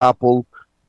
[0.00, 0.42] Apple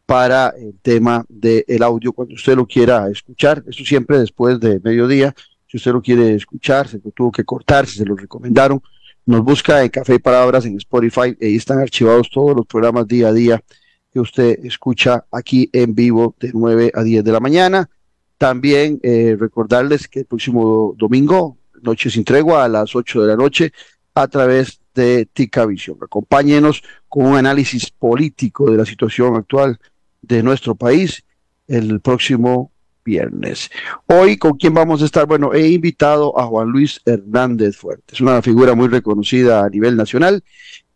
[0.06, 3.64] para el tema del audio cuando usted lo quiera escuchar.
[3.68, 5.34] Eso siempre después de mediodía.
[5.68, 8.82] Si usted lo quiere escuchar, se lo tuvo que cortar, si se lo recomendaron,
[9.26, 11.38] nos busca en Café y Palabras en Spotify.
[11.42, 13.64] Ahí están archivados todos los programas día a día
[14.12, 17.90] que usted escucha aquí en vivo de 9 a 10 de la mañana.
[18.38, 23.38] También eh, recordarles que el próximo domingo, Noche sin Tregua, a las 8 de la
[23.38, 23.72] noche,
[24.14, 25.98] a través de Tica Visión.
[26.02, 29.80] Acompáñenos con un análisis político de la situación actual
[30.22, 31.24] de nuestro país
[31.68, 32.72] el próximo
[33.04, 33.70] viernes.
[34.06, 35.26] Hoy, ¿con quién vamos a estar?
[35.26, 40.44] Bueno, he invitado a Juan Luis Hernández Fuertes, una figura muy reconocida a nivel nacional,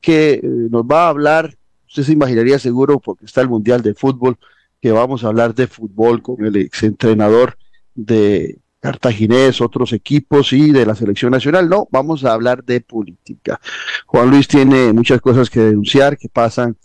[0.01, 1.55] que eh, nos va a hablar,
[1.87, 4.37] usted se imaginaría seguro, porque está el Mundial de Fútbol,
[4.81, 7.57] que vamos a hablar de fútbol con el exentrenador
[7.95, 11.67] de Cartaginés, otros equipos y de la selección nacional.
[11.67, 13.59] No, vamos a hablar de política.
[14.05, 16.77] Juan Luis tiene muchas cosas que denunciar que pasan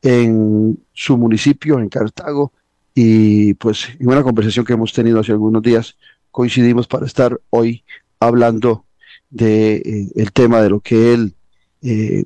[0.00, 2.54] en su municipio, en Cartago,
[2.94, 5.98] y pues en una conversación que hemos tenido hace algunos días
[6.30, 7.84] coincidimos para estar hoy
[8.18, 8.86] hablando
[9.28, 11.34] de eh, el tema de lo que él
[11.82, 12.24] eh,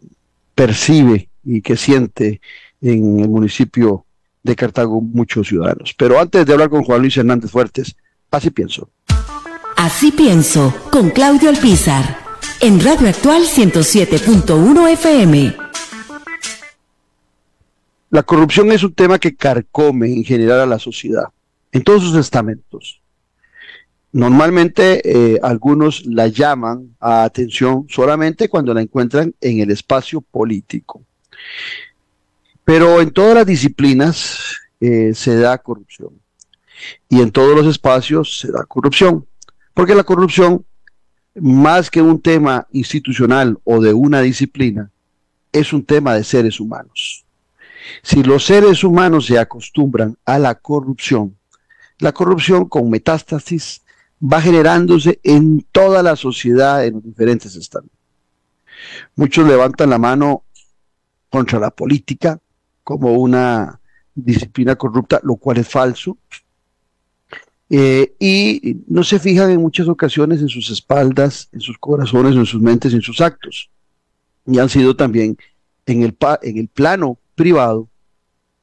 [0.55, 2.41] percibe y que siente
[2.81, 4.07] en el municipio
[4.45, 5.95] de Cartago muchos ciudadanos.
[5.99, 7.97] Pero antes de hablar con Juan Luis Hernández Fuertes,
[8.31, 8.89] así pienso.
[9.87, 12.19] Así pienso, con Claudio Alpizar,
[12.61, 15.57] en Radio Actual 107.1 FM.
[18.11, 21.27] La corrupción es un tema que carcome en general a la sociedad,
[21.71, 23.01] en todos sus estamentos.
[24.11, 31.05] Normalmente eh, algunos la llaman a atención solamente cuando la encuentran en el espacio político.
[32.65, 34.41] Pero en todas las disciplinas
[34.81, 36.11] eh, se da corrupción.
[37.09, 39.25] Y en todos los espacios se da corrupción.
[39.77, 40.65] Porque la corrupción,
[41.35, 44.91] más que un tema institucional o de una disciplina,
[45.53, 47.27] es un tema de seres humanos.
[48.03, 51.37] Si los seres humanos se acostumbran a la corrupción,
[51.99, 53.83] la corrupción con metástasis
[54.19, 57.91] va generándose en toda la sociedad en los diferentes estados.
[59.15, 60.45] Muchos levantan la mano
[61.29, 62.41] contra la política
[62.83, 63.79] como una
[64.15, 66.17] disciplina corrupta, lo cual es falso.
[67.69, 72.47] Eh, y no se fijan en muchas ocasiones en sus espaldas, en sus corazones, en
[72.47, 73.71] sus mentes, en sus actos.
[74.47, 75.37] Y han sido también
[75.87, 77.89] en el, en el plano privado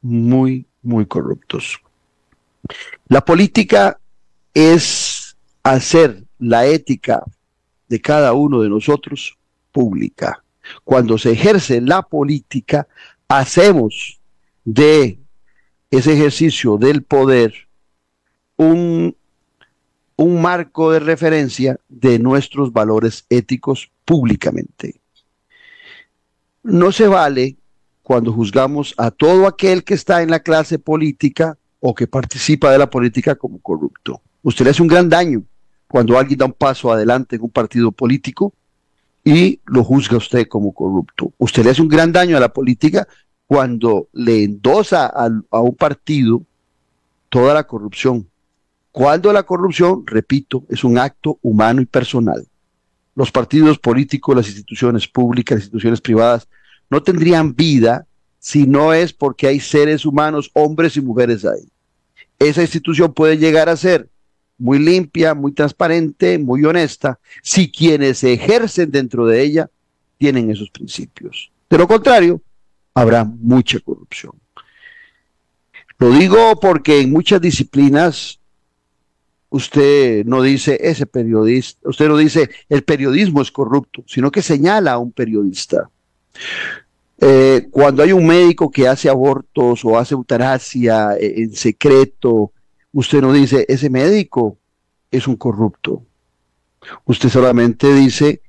[0.01, 1.79] muy, muy corruptos.
[3.07, 3.99] La política
[4.53, 7.23] es hacer la ética
[7.89, 9.37] de cada uno de nosotros
[9.71, 10.43] pública.
[10.83, 12.87] Cuando se ejerce la política,
[13.27, 14.19] hacemos
[14.63, 15.19] de
[15.91, 17.53] ese ejercicio del poder
[18.57, 19.15] un,
[20.15, 25.01] un marco de referencia de nuestros valores éticos públicamente.
[26.63, 27.57] No se vale
[28.01, 32.77] cuando juzgamos a todo aquel que está en la clase política o que participa de
[32.77, 34.21] la política como corrupto.
[34.43, 35.43] Usted le hace un gran daño
[35.87, 38.53] cuando alguien da un paso adelante en un partido político
[39.23, 41.31] y lo juzga usted como corrupto.
[41.37, 43.07] Usted le hace un gran daño a la política
[43.47, 46.41] cuando le endosa a, a un partido
[47.29, 48.27] toda la corrupción.
[48.93, 52.45] Cuando la corrupción, repito, es un acto humano y personal.
[53.15, 56.47] Los partidos políticos, las instituciones públicas, las instituciones privadas,
[56.91, 58.05] no tendrían vida
[58.37, 61.67] si no es porque hay seres humanos, hombres y mujeres ahí.
[62.37, 64.09] Esa institución puede llegar a ser
[64.59, 69.71] muy limpia, muy transparente, muy honesta, si quienes ejercen dentro de ella
[70.19, 71.51] tienen esos principios.
[71.67, 72.43] De lo contrario,
[72.93, 74.33] habrá mucha corrupción.
[75.97, 78.39] Lo digo porque en muchas disciplinas
[79.53, 84.93] usted no dice ese periodista, usted no dice el periodismo es corrupto, sino que señala
[84.93, 85.91] a un periodista.
[87.19, 92.51] Eh, cuando hay un médico que hace abortos o hace eutanasia eh, en secreto,
[92.93, 94.57] usted no dice, ese médico
[95.11, 96.03] es un corrupto.
[97.05, 98.41] Usted solamente dice,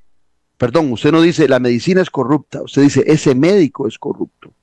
[0.56, 4.54] perdón, usted no dice, la medicina es corrupta, usted dice, ese médico es corrupto.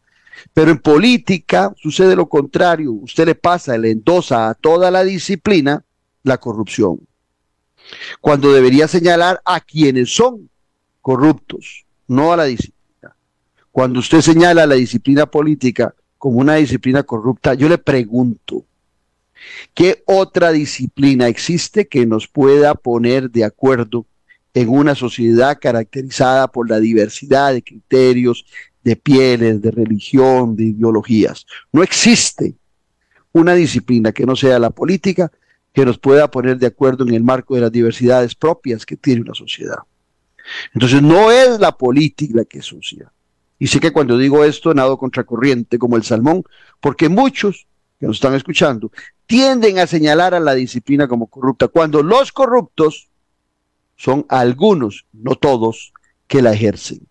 [0.55, 5.85] Pero en política sucede lo contrario, usted le pasa, le endosa a toda la disciplina
[6.23, 6.99] la corrupción.
[8.19, 10.49] Cuando debería señalar a quienes son
[11.01, 13.15] corruptos, no a la disciplina.
[13.71, 18.65] Cuando usted señala la disciplina política como una disciplina corrupta, yo le pregunto,
[19.73, 24.05] ¿qué otra disciplina existe que nos pueda poner de acuerdo
[24.53, 28.45] en una sociedad caracterizada por la diversidad de criterios,
[28.83, 31.45] de pieles, de religión, de ideologías?
[31.71, 32.55] No existe
[33.31, 35.31] una disciplina que no sea la política
[35.73, 39.21] que nos pueda poner de acuerdo en el marco de las diversidades propias que tiene
[39.21, 39.79] una sociedad.
[40.73, 43.11] Entonces no es la política la que es sucia,
[43.59, 46.43] Y sé que cuando digo esto nado contracorriente como el salmón,
[46.79, 47.67] porque muchos
[47.99, 48.91] que nos están escuchando
[49.27, 53.09] tienden a señalar a la disciplina como corrupta, cuando los corruptos
[53.95, 55.93] son algunos, no todos,
[56.27, 57.07] que la ejercen.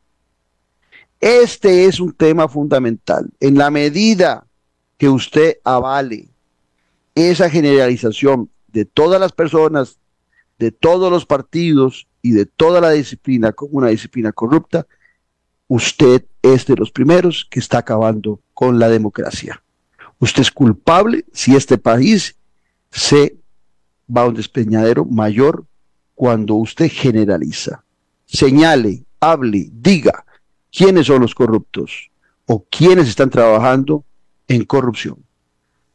[1.21, 3.31] Este es un tema fundamental.
[3.39, 4.47] En la medida
[4.99, 6.30] que usted avale
[7.15, 9.99] esa generalización de todas las personas,
[10.59, 14.87] de todos los partidos y de toda la disciplina como una disciplina corrupta,
[15.69, 19.63] usted es de los primeros que está acabando con la democracia.
[20.19, 22.37] Usted es culpable si este país
[22.91, 23.37] se
[24.15, 25.65] va a un despeñadero mayor
[26.15, 27.85] cuando usted generaliza.
[28.27, 30.25] Señale, hable, diga
[30.71, 32.11] quiénes son los corruptos
[32.47, 34.05] o quiénes están trabajando
[34.49, 35.25] en corrupción.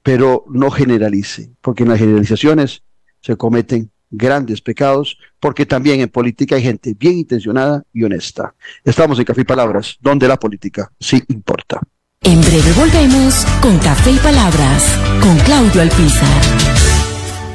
[0.06, 2.84] Pero no generalice, porque en las generalizaciones
[3.22, 8.54] se cometen grandes pecados, porque también en política hay gente bien intencionada y honesta.
[8.84, 11.82] Estamos en Café y Palabras, donde la política sí importa.
[12.22, 16.75] En breve volvemos con Café y Palabras, con Claudio Alpizar.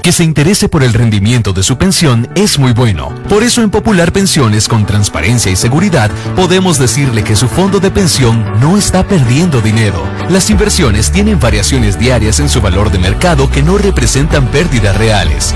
[0.02, 3.14] Que se interese por el rendimiento de su pensión es muy bueno.
[3.28, 7.90] Por eso en Popular Pensiones con transparencia y seguridad podemos decirle que su fondo de
[7.90, 10.02] pensión no está perdiendo dinero.
[10.30, 15.54] Las inversiones tienen variaciones diarias en su valor de mercado que no representan pérdidas reales.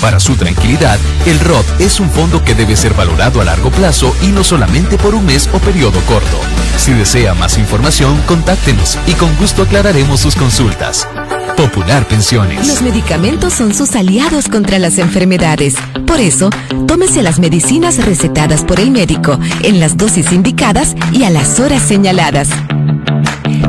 [0.00, 4.14] Para su tranquilidad, el ROT es un fondo que debe ser valorado a largo plazo
[4.22, 6.38] y no solamente por un mes o periodo corto.
[6.76, 11.08] Si desea más información, contáctenos y con gusto aclararemos sus consultas.
[11.56, 12.66] Popular Pensiones.
[12.66, 15.74] Los medicamentos son sus aliados contra las enfermedades.
[16.06, 16.50] Por eso,
[16.86, 21.82] tómese las medicinas recetadas por el médico en las dosis indicadas y a las horas
[21.82, 22.48] señaladas.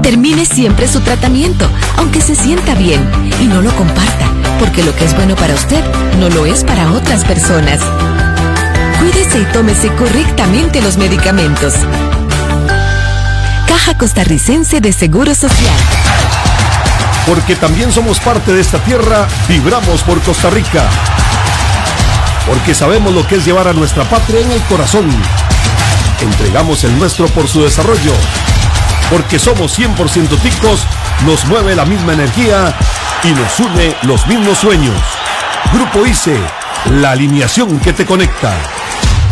[0.01, 1.67] Termine siempre su tratamiento,
[1.97, 3.01] aunque se sienta bien,
[3.41, 5.83] y no lo comparta porque lo que es bueno para usted
[6.19, 7.79] no lo es para otras personas.
[8.99, 11.73] Cuídese y tómese correctamente los medicamentos.
[13.67, 15.77] Caja Costarricense de Seguro Social.
[17.27, 20.83] Porque también somos parte de esta tierra, vibramos por Costa Rica.
[22.45, 25.09] Porque sabemos lo que es llevar a nuestra patria en el corazón.
[26.21, 28.13] Entregamos el nuestro por su desarrollo.
[29.09, 30.85] Porque somos 100% ticos,
[31.25, 32.75] nos mueve la misma energía
[33.23, 34.99] y nos une los mismos sueños.
[35.73, 36.39] Grupo ICE,
[36.91, 38.74] la alineación que te conecta.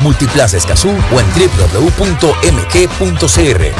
[0.00, 1.90] Multiplaza Escazú o en www.mg.cr.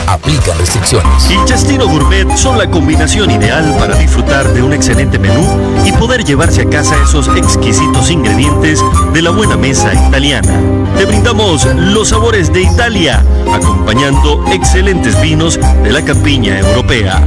[0.06, 1.30] Aplican restricciones.
[1.30, 5.44] El Chastino Gourmet son la combinación ideal para disfrutar de un excelente menú
[5.84, 8.80] y poder llevarse a casa esos exquisitos ingredientes
[9.12, 10.60] de la buena mesa italiana.
[10.96, 17.22] Te brindamos los sabores de Italia, acompañando excelentes vinos de la campiña europea.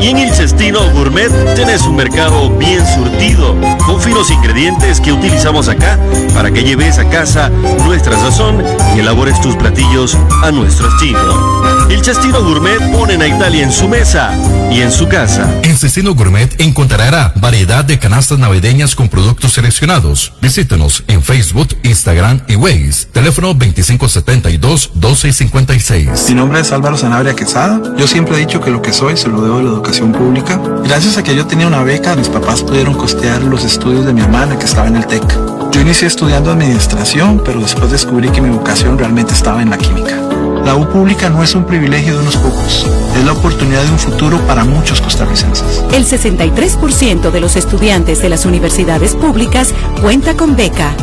[0.00, 3.56] Y en el Cestino Gourmet tenés un mercado bien surtido,
[3.86, 5.98] con finos ingredientes que utilizamos acá
[6.34, 7.48] para que lleves a casa
[7.86, 8.62] nuestra sazón
[8.96, 11.88] y elabores tus platillos a nuestro estilo.
[11.88, 14.34] El Cestino Gourmet ponen a Italia en su mesa
[14.68, 15.48] y en su casa.
[15.62, 20.32] En Cestino Gourmet encontrará variedad de canastas navideñas con productos seleccionados.
[20.42, 23.06] Visítenos en Facebook, Instagram y Waze.
[23.12, 26.28] Teléfono 2572-1256.
[26.28, 27.80] Mi nombre es Álvaro Sanabria Quesada.
[27.96, 30.60] Yo siempre he dicho que lo que soy se lo debo a la educación pública.
[30.82, 34.22] Gracias a que yo tenía una beca, mis papás pudieron costear los estudios de mi
[34.22, 35.55] hermana que estaba en el TEC.
[35.76, 40.16] Yo inicié estudiando administración, pero después descubrí que mi vocación realmente estaba en la química.
[40.64, 43.98] La U pública no es un privilegio de unos pocos, es la oportunidad de un
[43.98, 45.84] futuro para muchos costarricenses.
[45.92, 50.94] El 63% de los estudiantes de las universidades públicas cuenta con beca.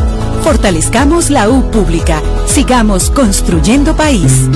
[0.42, 2.24] Fortalezcamos la U pública.
[2.48, 4.50] Sigamos construyendo país.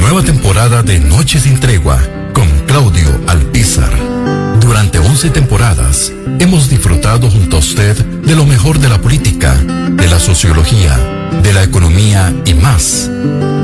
[0.00, 1.98] Nueva temporada de Noches sin Tregua
[2.34, 4.47] con Claudio Alpizar.
[4.78, 10.06] Durante 11 temporadas hemos disfrutado junto a usted de lo mejor de la política, de
[10.06, 10.96] la sociología,
[11.42, 13.10] de la economía y más,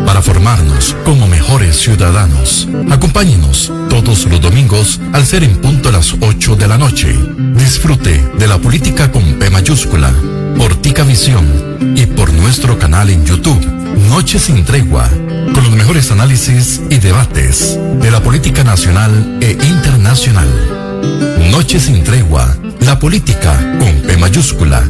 [0.04, 2.66] para formarnos como mejores ciudadanos.
[2.90, 7.16] Acompáñenos todos los domingos al ser en punto a las 8 de la noche.
[7.54, 10.12] Disfrute de la política con P mayúscula,
[10.58, 13.64] por Tica Visión y por nuestro canal en YouTube,
[14.08, 15.08] Noche sin Tregua,
[15.54, 20.84] con los mejores análisis y debates de la política nacional e internacional.
[21.50, 24.82] Noche sin tregua, la política con P mayúscula.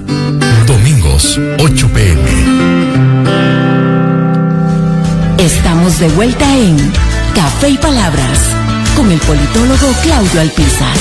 [0.66, 2.20] Domingos, 8 pm.
[5.38, 6.76] Estamos de vuelta en
[7.34, 8.48] Café y Palabras
[8.96, 10.96] con el politólogo Claudio Alpizar.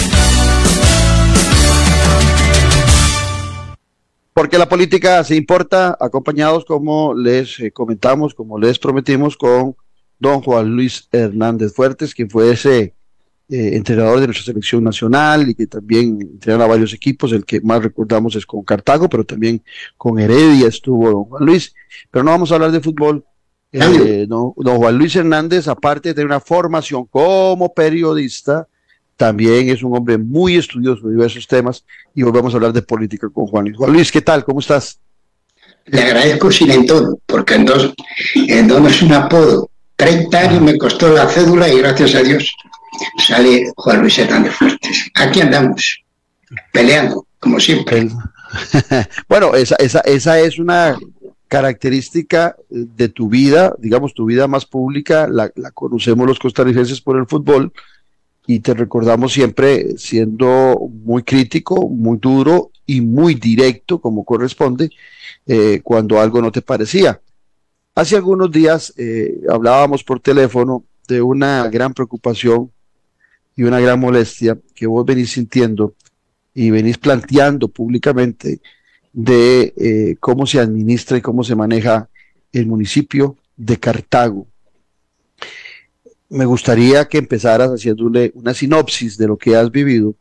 [4.34, 9.76] Porque la política se importa, acompañados, como les eh, comentamos, como les prometimos, con
[10.18, 12.96] don Juan Luis Hernández Fuertes, quien fue ese
[13.50, 17.34] eh, entrenador de nuestra selección nacional y que también entrenó a varios equipos.
[17.34, 19.62] El que más recordamos es con Cartago, pero también
[19.98, 21.74] con Heredia estuvo don Juan Luis.
[22.10, 23.26] Pero no vamos a hablar de fútbol.
[23.72, 28.68] Eh, don, Juan Luis Hernández, aparte de tener una formación como periodista,
[29.18, 31.84] también es un hombre muy estudioso de diversos temas
[32.16, 33.78] y volvemos a hablar de política con Juan Luis.
[33.78, 34.46] Juan Luis, ¿qué tal?
[34.46, 35.00] ¿Cómo estás?
[35.86, 37.92] Le agradezco sin todo, porque entonces,
[38.66, 39.70] no es un apodo.
[39.98, 42.54] 30 años me costó la cédula y gracias a Dios
[43.18, 45.12] sale Juan Luis Hernández Fuertes.
[45.16, 46.04] Aquí andamos,
[46.72, 48.10] peleando, como siempre.
[49.30, 50.98] bueno, esa, esa, esa es una
[51.48, 57.18] característica de tu vida, digamos, tu vida más pública, la, la, conocemos los costarricenses por
[57.18, 57.72] el fútbol
[58.48, 64.90] y te recordamos siempre siendo muy crítico, muy duro y muy directo, como corresponde,
[65.46, 67.22] eh, cuando algo no te parecía.
[67.96, 72.72] Hace algunos días eh, hablábamos por teléfono de una gran preocupación
[73.56, 75.96] y una gran molestia que vos venís sintiendo
[76.54, 78.62] y venís planteando públicamente
[79.12, 82.10] de eh, cómo se administra y cómo se maneja
[82.52, 84.48] el municipio de Cartago.
[86.30, 90.16] Me gustaría que empezaras haciéndole una sinopsis de lo que has vivido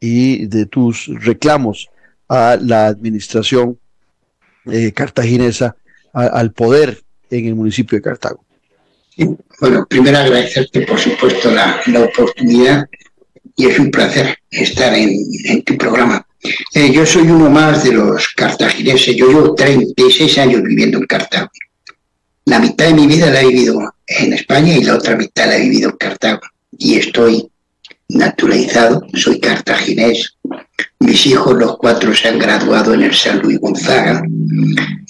[0.00, 1.88] y de tus reclamos
[2.28, 3.78] a la administración
[4.66, 5.76] eh, cartaginesa,
[6.12, 8.44] al poder en el municipio de Cartago.
[9.60, 12.86] Bueno, primero agradecerte, por supuesto, la, oportunidad
[13.56, 16.24] y es un placer estar en, tu programa.
[16.72, 19.16] Eh, yo soy uno más de los cartagineses.
[19.16, 21.50] Yo llevo 36 años viviendo en Cartago.
[22.44, 25.56] La mitad de mi vida la he vivido en España y la otra mitad la
[25.56, 26.42] he vivido en Cartago.
[26.78, 27.50] Y estoy
[28.08, 30.36] naturalizado, soy cartaginés.
[31.00, 34.22] Mis hijos, los cuatro, se han graduado en el San Luis Gonzaga.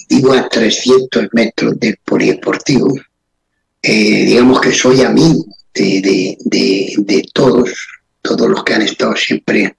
[0.09, 2.95] Vivo a 300 metros del polideportivo
[3.81, 7.71] eh, digamos que soy amigo de, de, todos,
[8.21, 9.75] todos los que han estado siempre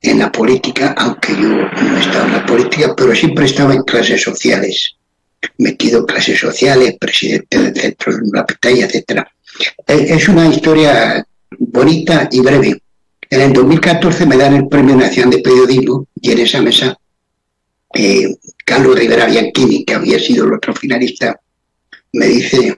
[0.00, 3.72] en la política, aunque yo no he estado en la política, pero siempre he estado
[3.72, 4.96] en clases sociales,
[5.58, 9.22] metido en clases sociales, presidente del centro de la pantalla, etc.
[9.86, 11.26] Es una historia
[11.58, 12.82] bonita y breve.
[13.30, 16.98] En el 2014 me dan el Premio Nacional de Periodismo y en esa mesa
[17.94, 21.38] eh, Carlos Rivera Bianchini, que había sido el otro finalista,
[22.12, 22.76] me dice,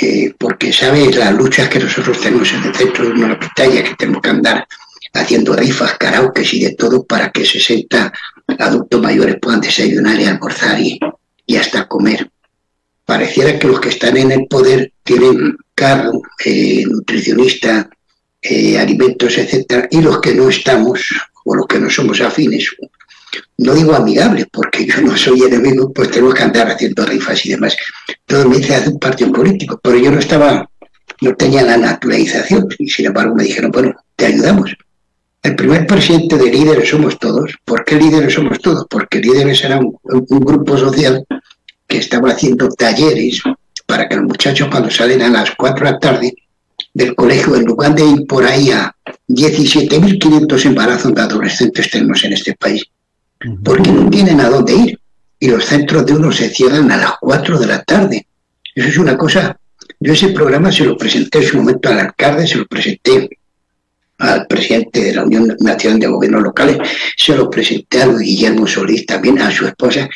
[0.00, 3.94] eh, porque sabes las luchas que nosotros tenemos en el centro de una pantalla, que
[3.94, 4.66] tenemos que andar
[5.12, 8.12] haciendo rifas, karaoke y de todo para que 60
[8.58, 10.98] adultos mayores puedan desayunar y almorzar y,
[11.56, 12.28] hasta comer.
[13.04, 17.88] Pareciera que los que están en el poder tienen cargo, eh, nutricionista,
[18.42, 21.02] eh, alimentos, etcétera, y los que no estamos,
[21.44, 22.74] o los que no somos afines,
[23.58, 27.50] no digo amigables, porque yo no soy enemigo, pues tenemos que andar haciendo rifas y
[27.50, 27.76] demás.
[28.26, 30.68] Todo me dice hace un partido político, pero yo no estaba,
[31.20, 34.74] no tenía la naturalización, y sin embargo me dijeron, bueno, te ayudamos.
[35.44, 37.54] El primer presidente de líderes somos todos.
[37.66, 38.86] ¿Por qué líderes somos todos?
[38.88, 39.94] Porque líderes era un,
[40.40, 41.22] grupo social
[41.86, 43.42] que estaba haciendo talleres
[43.84, 46.34] para que los muchachos cuando salen a las 4 de la tarde
[46.94, 48.94] del colegio, en lugar de ir por ahí a
[49.28, 52.84] 17.500 embarazos de adolescentes tenemos en este país,
[53.62, 55.00] porque no tienen a dónde ir.
[55.38, 58.26] Y los centros de uno se cierran a las 4 de la tarde.
[58.74, 59.58] Eso es una cosa.
[60.00, 63.28] Yo ese programa se lo presenté en su momento al alcalde, se lo presenté
[64.18, 66.78] al presidente de la Unión Nacional de Gobiernos Locales,
[67.16, 70.08] se lo presenté a Guillermo Solís, también a su esposa,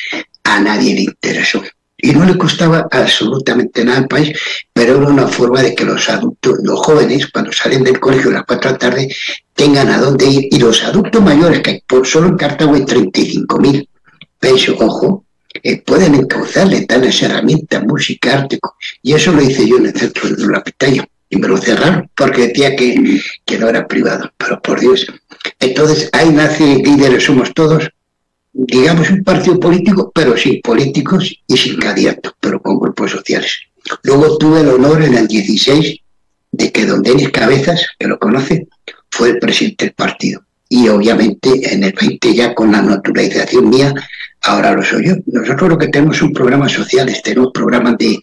[0.44, 1.62] a nadie le interesó.
[2.00, 4.38] Y no le costaba absolutamente nada al país,
[4.72, 8.34] pero era una forma de que los adultos, los jóvenes, cuando salen del colegio a
[8.34, 9.16] las 4 de la tarde,
[9.52, 10.48] tengan a dónde ir.
[10.50, 13.88] Y los adultos mayores, que por solo en Cartago hay 35 mil
[14.38, 15.24] pesos, ojo,
[15.62, 18.60] eh, pueden encauzarle tales herramientas, música, arte.
[19.02, 21.04] Y eso lo hice yo en el centro de la pitaya.
[21.30, 24.30] Y me lo cerraron porque decía que, que no era privado.
[24.36, 25.06] Pero por Dios.
[25.58, 27.90] Entonces ahí nace Líderes Somos Todos,
[28.52, 33.58] digamos, un partido político, pero sin políticos y sin candidatos, pero con grupos sociales.
[34.02, 36.00] Luego tuve el honor en el 16
[36.52, 38.68] de que don Denis Cabezas, que lo conoce,
[39.10, 40.42] fue el presidente del partido.
[40.68, 43.94] Y obviamente en el 20 ya con la naturalización mía,
[44.42, 45.14] ahora lo soy yo.
[45.26, 48.20] Nosotros lo que tenemos son programas sociales, tenemos programas de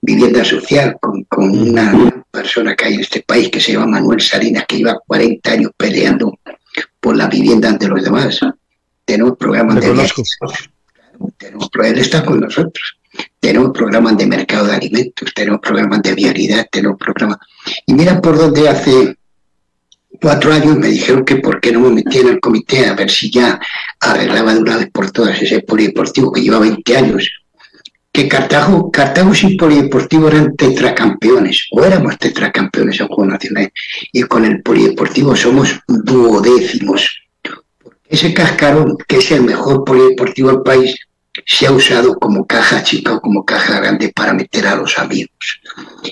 [0.00, 4.20] vivienda social con, con una persona que hay en este país que se llama Manuel
[4.20, 6.38] Salinas, que lleva 40 años peleando
[7.00, 8.40] por la vivienda ante los demás
[9.04, 9.92] tenemos programas de
[11.36, 12.98] tenemos, él está con nosotros.
[13.38, 17.38] tenemos programas de mercado de alimentos, tenemos programas de vialidad, tenemos programas...
[17.86, 19.16] Y mira por dónde hace
[20.20, 23.10] cuatro años me dijeron que por qué no me metía en el comité a ver
[23.10, 23.60] si ya
[24.00, 27.30] arreglaba de una vez por todas ese polideportivo que lleva 20 años.
[28.12, 33.72] Que Cartago, Cartago sin polideportivo eran tetracampeones, o éramos tetracampeones en Juegos Nacionales,
[34.12, 37.22] y con el polideportivo somos duodécimos.
[38.12, 40.94] Ese cascarón, que es el mejor polideportivo del país,
[41.46, 45.62] se ha usado como caja chica o como caja grande para meter a los amigos.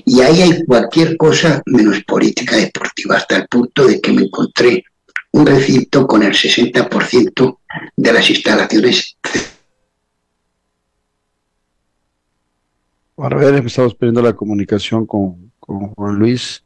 [0.06, 4.82] Y ahí hay cualquier cosa menos política deportiva, hasta el punto de que me encontré
[5.32, 7.58] un recinto con el 60%
[7.96, 9.18] de las instalaciones.
[13.18, 16.64] A ver, estamos perdiendo la comunicación con, Juan Luis.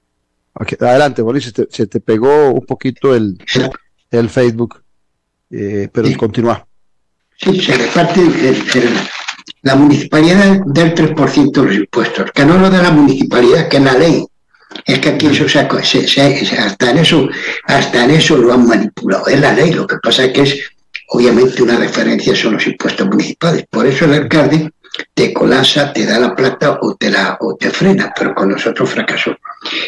[0.55, 3.37] adelante, Juan Luis, se te, pegó un poquito el,
[4.13, 4.84] el Facebook,
[5.57, 6.67] eh, pero continúa.
[7.37, 8.21] Sí, se reparte
[9.63, 13.83] la municipalidad del 3% de los impuestos, que no lo da la municipalidad, que es
[13.83, 14.25] la ley.
[14.85, 15.61] Es que aquí eso se,
[16.59, 17.29] hasta en eso,
[17.65, 19.29] hasta en eso lo han manipulado.
[19.29, 20.61] Es la ley, lo que pasa es que es
[21.09, 23.65] obviamente una referencia son los impuestos municipales.
[23.71, 24.71] Por eso el alcalde
[25.13, 28.91] te colasa, te da la plata o te la o te frena, pero con nosotros
[28.91, 29.37] fracasó.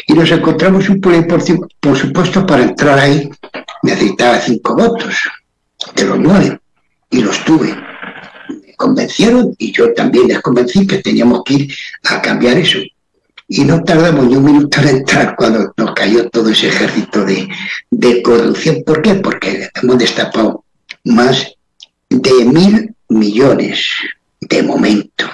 [0.07, 3.29] Y nos encontramos un polideportivo, por supuesto, para entrar ahí
[3.83, 5.15] necesitaba cinco votos
[5.95, 6.59] de los nueve
[7.09, 7.75] y los tuve.
[8.49, 11.73] Me convencieron y yo también les convencí que teníamos que ir
[12.05, 12.79] a cambiar eso.
[13.49, 17.47] Y no tardamos ni un minuto en entrar cuando nos cayó todo ese ejército de,
[17.89, 18.83] de corrupción.
[18.85, 19.15] ¿Por qué?
[19.15, 20.65] Porque hemos destapado
[21.05, 21.53] más
[22.09, 23.87] de mil millones
[24.41, 25.25] de momento.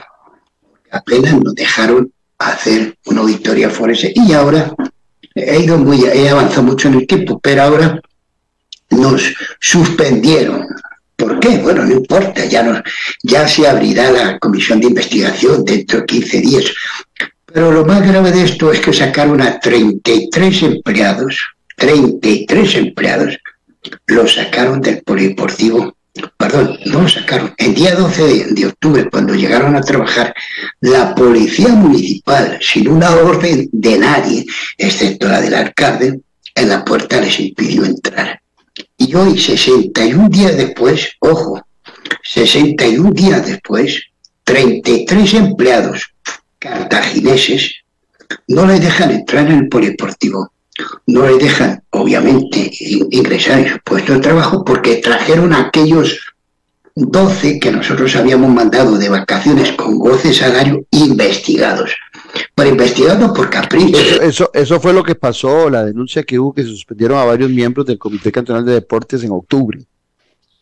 [0.91, 4.75] Apenas nos dejaron hacer una auditoría forense y ahora
[5.33, 8.00] he ido muy, he avanzado mucho en el tiempo, pero ahora
[8.93, 10.67] nos suspendieron
[11.15, 11.57] ¿Por qué?
[11.57, 12.83] Bueno, no importa, ya,
[13.21, 16.65] ya se abrirá la comisión de investigación dentro de 15 días.
[17.45, 21.39] Pero lo más grave de esto es que sacaron a 33 empleados,
[21.77, 23.38] 33 empleados,
[24.07, 25.96] los sacaron del polideportivo,
[26.35, 27.53] perdón, no lo sacaron.
[27.57, 30.33] El día 12 de, de octubre, cuando llegaron a trabajar,
[30.81, 34.46] la policía municipal, sin una orden de nadie,
[34.77, 36.20] excepto la del alcalde,
[36.55, 38.43] en la puerta les impidió entrar.
[39.05, 41.61] Y hoy, 61 días después, ojo,
[42.24, 44.01] 61 días después,
[44.46, 46.13] 33 empleados
[46.57, 47.83] cartagineses
[48.48, 50.53] no les dejan entrar en el polideportivo,
[51.07, 52.72] no les dejan, obviamente,
[53.11, 56.33] ingresar en su puesto de trabajo porque trajeron a aquellos
[56.96, 61.92] 12 que nosotros habíamos mandado de vacaciones con goce salario investigados
[62.55, 64.22] para investigando por capricho.
[64.22, 67.50] Eso, eso, fue lo que pasó, la denuncia que hubo que se suspendieron a varios
[67.50, 69.79] miembros del Comité Cantonal de Deportes en octubre.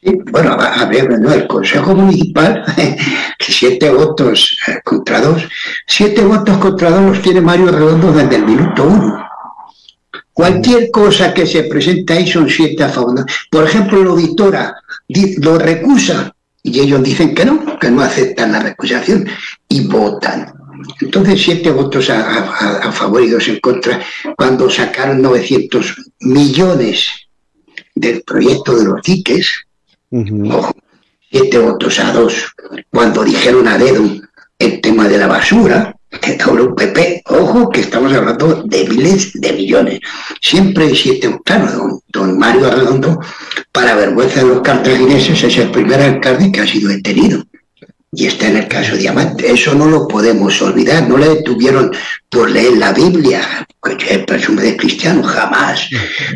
[0.04, 2.64] Sí, bueno, a ver, no, el Consejo Municipal,
[3.40, 5.48] siete votos eh, contra dos,
[5.86, 9.24] siete votos contra dos los tiene Mario Redondo desde el minuto uno.
[10.34, 13.24] Cualquier cosa que se presenta ahí son siete a favor.
[13.52, 14.76] Por ejemplo, la auditora
[15.38, 19.28] lo recusa y ellos dicen que no, que no aceptan la recusación
[19.68, 20.61] y votan.
[21.02, 24.02] Entonces, siete votos a, favor y dos en contra,
[24.38, 27.10] cuando sacaron 900 millones
[27.96, 29.66] del proyecto de los diques,
[31.30, 32.54] siete votos a dos,
[32.90, 34.04] cuando dijeron a dedo
[34.60, 36.38] el tema de la basura, que
[36.76, 40.00] PP, ojo que estamos hablando de miles de millones.
[40.42, 43.20] Siempre hay siete, claro, don, don Mario Arredondo,
[43.72, 47.44] para vergüenza de los cartagineses, es el primer alcalde que ha sido detenido
[48.14, 49.52] y está en el caso Diamante.
[49.52, 51.08] Eso no lo podemos olvidar.
[51.08, 51.92] No le detuvieron
[52.30, 53.42] por leer la Biblia,
[53.98, 55.90] que presume de cristiano, jamás.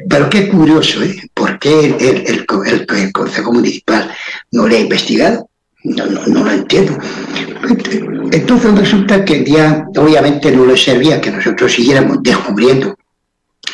[0.10, 1.22] Pero qué curioso, ¿eh?
[1.34, 4.10] ¿Por qué el, el, Consejo Municipal
[4.52, 5.50] no le ha investigado?
[5.84, 6.98] No, no, no lo entiendo.
[8.32, 12.98] Entonces resulta que el día, obviamente no le servía que nosotros siguiéramos descubriendo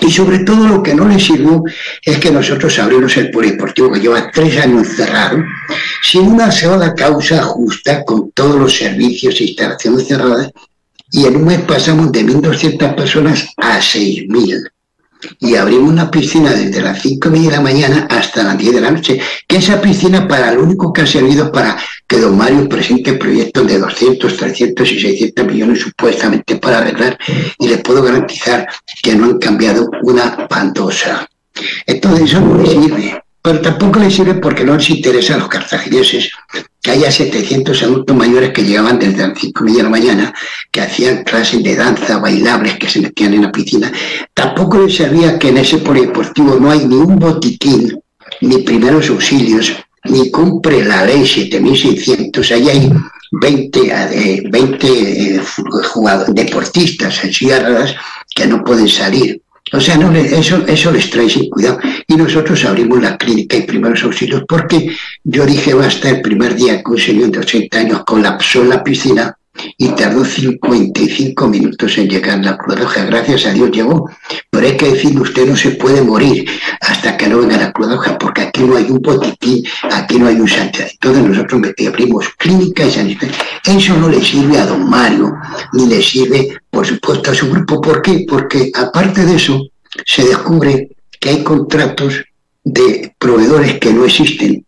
[0.01, 1.63] y sobre todo lo que no le sirvió
[2.03, 5.37] es que nosotros abrimos el polideportivo que lleva tres años cerrado,
[6.03, 10.51] sin una sola causa justa, con todos los servicios e instalaciones cerradas,
[11.11, 14.70] y en un mes pasamos de 1.200 personas a 6.000
[15.39, 18.91] y abrimos una piscina desde las 5 de la mañana hasta las 10 de la
[18.91, 23.13] noche, que esa piscina para lo único que ha servido para que don Mario presente
[23.13, 27.17] proyectos de 200, 300 y 600 millones supuestamente para arreglar
[27.59, 28.67] y le puedo garantizar
[29.01, 31.27] que no han cambiado una pantosa.
[31.85, 35.47] Entonces eso no le sirve pero tampoco le sirve porque no les interesa a los
[35.47, 36.31] cartagineses
[36.81, 40.33] que haya 700 adultos mayores que llegaban desde las 5 de la mañana,
[40.71, 43.91] que hacían clases de danza, bailables, que se metían en la piscina.
[44.33, 47.99] Tampoco les servía que en ese polideportivo no hay ni un botiquín,
[48.41, 49.73] ni primeros auxilios,
[50.05, 52.51] ni cumple la ley 7600.
[52.51, 52.91] Ahí hay
[53.31, 55.41] 20, 20
[55.93, 57.31] jugadores, deportistas en
[58.35, 59.41] que no pueden salir.
[59.73, 61.79] O sea, no eso, eso les trae sin cuidado.
[62.07, 66.83] Y nosotros abrimos la clínica y primeros auxilios porque yo dije basta el primer día
[66.83, 69.37] que un señor de 80 años colapsó en la piscina
[69.77, 73.05] y tardó 55 minutos en llegar la Cruz Roja.
[73.05, 74.09] Gracias a Dios llegó.
[74.49, 77.91] Pero hay que decirle, usted no se puede morir hasta que no venga la Cruz
[77.91, 80.87] Roja, porque aquí no hay un botiquín, aquí no hay un sanidad.
[80.91, 83.29] Entonces nosotros abrimos clínica y sanidad.
[83.65, 85.33] Eso no le sirve a don Mario,
[85.73, 87.81] ni le sirve, por supuesto, a su grupo.
[87.81, 88.25] ¿Por qué?
[88.27, 89.67] Porque aparte de eso,
[90.05, 92.25] se descubre que hay contratos
[92.63, 94.65] de proveedores que no existen,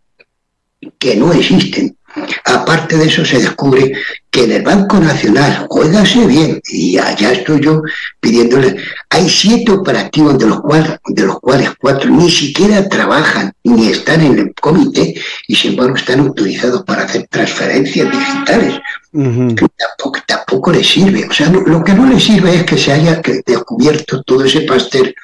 [0.98, 1.96] que no existen.
[2.44, 3.92] Aparte de eso, se descubre
[4.30, 7.82] que en el Banco Nacional, óigase bien, y allá estoy yo
[8.18, 8.76] pidiéndole,
[9.10, 14.22] hay siete operativos de los cuales, de los cuales cuatro ni siquiera trabajan ni están
[14.22, 15.14] en el comité
[15.46, 18.80] y sin embargo están autorizados para hacer transferencias digitales.
[19.12, 21.28] tampoco, tampoco le sirve.
[21.28, 25.14] O sea, lo que no le sirve es que se haya descubierto todo ese pastel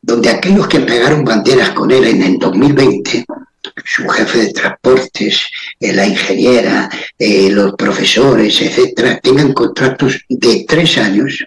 [0.00, 3.26] donde aquellos que pegaron banderas con él en el 2020
[3.84, 5.42] su jefe de transportes,
[5.80, 11.44] eh, la ingeniera, eh, los profesores, etcétera, tengan contratos de tres años,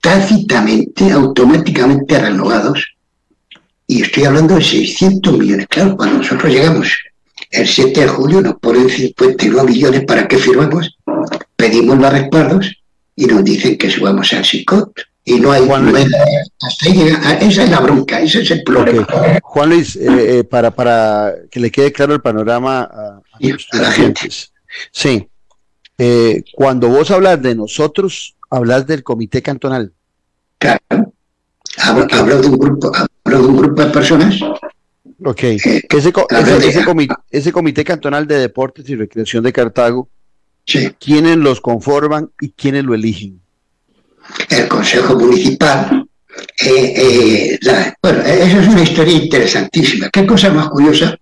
[0.00, 2.94] tácitamente, automáticamente renovados.
[3.86, 5.66] Y estoy hablando de 600 millones.
[5.68, 6.88] Claro, cuando nosotros llegamos
[7.50, 10.96] el 7 de julio, nos ponen 59 millones para que firmamos,
[11.56, 12.72] pedimos los respaldos
[13.14, 18.20] y nos dicen que subamos al SICOT y no hay Juan esa es la bronca,
[18.20, 19.06] ese es el problema.
[19.42, 23.20] Juan Luis, eh, eh, para, para que le quede claro el panorama a,
[23.72, 24.28] la gente.
[24.90, 25.28] Sí,
[25.98, 29.92] eh, cuando vos hablas de nosotros, hablas del comité cantonal.
[30.58, 30.80] Claro,
[31.78, 32.90] hablo, de un grupo,
[33.24, 34.40] hablo de un grupo de personas.
[35.24, 40.08] Ok, ese, ese, comité, ese comité cantonal de deportes y recreación de Cartago,
[40.66, 40.90] sí.
[40.98, 43.41] ¿quiénes los conforman y quiénes lo eligen?
[44.48, 46.06] El Consejo Municipal.
[46.64, 50.08] Eh, eh, bueno, eso es una historia interesantísima.
[50.10, 51.16] Qué cosa más curiosa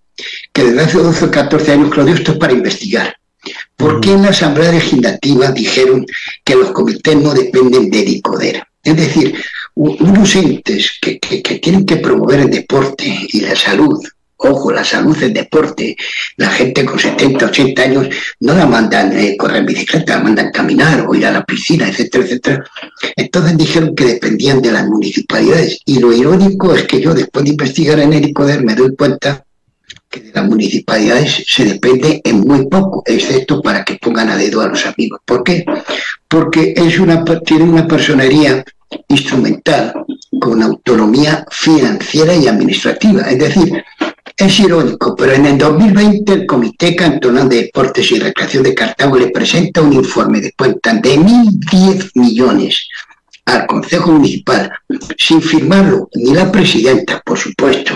[0.53, 3.15] que desde hace 12 o 14 años, Claudio, esto es para investigar.
[3.75, 6.05] ¿Por qué en la Asamblea Legislativa dijeron
[6.43, 8.63] que los comités no dependen de ICODER?
[8.83, 9.35] Es decir,
[9.75, 13.99] unos entes que, que, que tienen que promover el deporte y la salud,
[14.43, 15.95] Ojo, la salud del deporte.
[16.37, 18.07] La gente con 70, 80 años
[18.39, 21.87] no la mandan eh, correr en bicicleta, la mandan caminar o ir a la piscina,
[21.87, 22.63] etcétera, etcétera.
[23.15, 25.79] Entonces dijeron que dependían de las municipalidades.
[25.85, 29.45] Y lo irónico es que yo, después de investigar en el ICODER, me doy cuenta
[30.09, 34.61] que de las municipalidades se depende en muy poco, excepto para que pongan a dedo
[34.61, 35.21] a los amigos.
[35.23, 35.63] ¿Por qué?
[36.27, 38.65] Porque es una, tiene una personería
[39.07, 39.93] instrumental
[40.39, 43.21] con autonomía financiera y administrativa.
[43.21, 43.83] Es decir,
[44.37, 49.17] es irónico, pero en el 2020 el Comité Cantonal de Deportes y Recreación de Cartago
[49.17, 52.87] le presenta un informe de cuenta de 1.010 millones
[53.45, 54.71] al Consejo Municipal,
[55.17, 57.93] sin firmarlo ni la presidenta, por supuesto,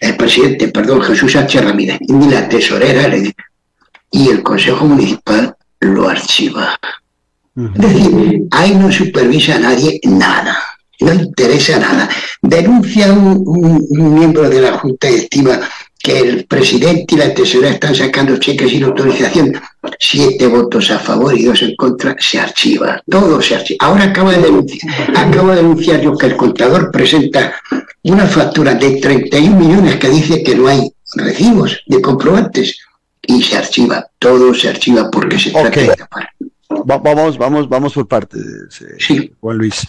[0.00, 1.60] el presidente, perdón, Jesús H.
[1.60, 3.12] Ramírez, ni la tesorera,
[4.10, 6.78] y el Consejo Municipal lo archiva.
[7.56, 10.58] Es decir, ahí no supervisa a nadie nada
[11.00, 12.08] no interesa nada.
[12.40, 15.60] Denuncia un, miembro de la Junta Directiva
[15.98, 19.58] que el presidente y la tesorera están sacando cheques sin autorización.
[19.98, 23.02] Siete votos a favor y dos en contra, se archiva.
[23.08, 23.86] Todo se archiva.
[23.86, 27.54] Ahora acabo de denunciar, acabo de denunciar yo que el contador presenta
[28.02, 32.78] una factura de 31 millones que dice que no hay recibos de comprobantes
[33.22, 34.06] y se archiva.
[34.18, 36.28] Todo se archiva porque se trata de tapar.
[36.84, 38.42] vamos, vamos, vamos por partes,
[38.98, 39.32] sí.
[39.40, 39.86] Juan Luis.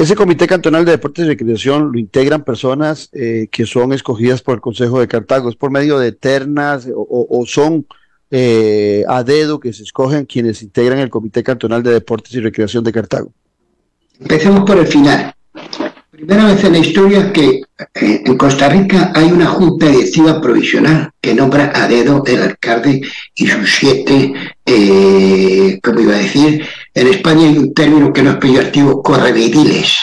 [0.00, 4.54] Ese comité cantonal de deportes y recreación lo integran personas eh, que son escogidas por
[4.54, 5.50] el Consejo de Cartago.
[5.50, 7.84] ¿Es por medio de ternas o, son
[8.30, 12.82] eh, a dedo que se escogen quienes integran el comité cantonal de deportes y recreación
[12.82, 13.30] de Cartago?
[14.18, 15.34] Empecemos por el final.
[16.10, 17.62] Primera vez en la historia que
[17.94, 23.02] eh, en Costa Rica hay una junta directiva provisional que nombra a dedo el alcalde
[23.34, 24.32] y sus siete,
[24.64, 29.98] eh, como iba a decir, en España hay un término que no es peyorativo, correveidiles.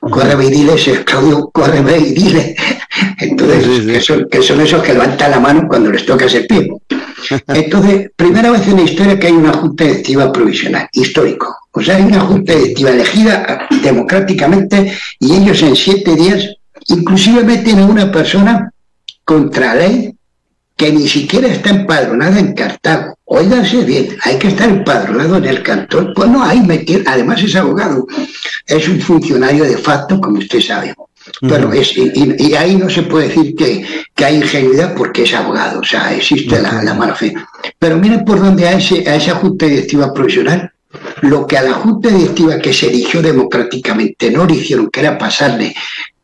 [0.00, 2.54] Correveidiles es Claudio Correveidiles.
[3.18, 3.86] Entonces,
[4.30, 6.68] Que, son, esos que levantan la mano cuando les toca ese pie.
[7.48, 11.56] Entonces, primera vez en la historia que hay una junta directiva provisional, histórico.
[11.72, 16.54] O sea, hay una junta directiva elegida democráticamente y ellos en siete días
[16.88, 18.70] inclusive meten a una persona
[19.24, 20.14] contra ley
[20.76, 23.18] que ni siquiera está empadronada en Cartago.
[23.24, 26.12] Óigase bien, hay que estar empadronado en el cantón.
[26.14, 28.06] Pues no, hay meter, además es abogado,
[28.66, 30.94] es un funcionario de facto, como usted sabe.
[31.40, 35.80] Pero es, y, ahí no se puede decir que, que, hay ingenuidad porque es abogado,
[35.80, 37.32] o sea, existe la, la, mala fe.
[37.78, 40.72] Pero miren por dónde a, ese, a esa junta directiva profesional,
[41.22, 45.16] lo que a la junta directiva que se eligió democráticamente no le hicieron, que era
[45.16, 45.74] pasarle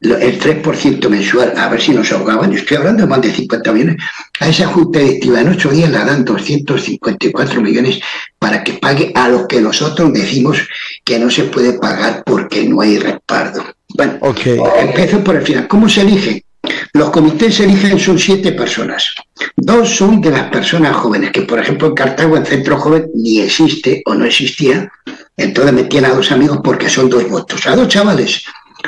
[0.00, 3.96] el 3% mensual, a ver si nos ahogaban, estoy hablando de más de 50 millones,
[4.38, 8.00] a esa junta directiva en ocho días la dan 254 millones
[8.38, 10.58] para que pague a lo que nosotros decimos
[11.04, 13.64] que no se puede pagar porque no hay respaldo.
[13.94, 14.60] Bueno, okay.
[14.78, 15.66] empiezo por el final.
[15.66, 16.44] ¿Cómo se elige?
[16.92, 19.14] Los comités se eligen son siete personas.
[19.56, 23.40] Dos son de las personas jóvenes, que por ejemplo en Cartago, el centro joven, ni
[23.40, 24.90] existe o no existía.
[25.36, 27.66] Entonces metían a dos amigos porque son dos votos.
[27.66, 28.44] A dos chavales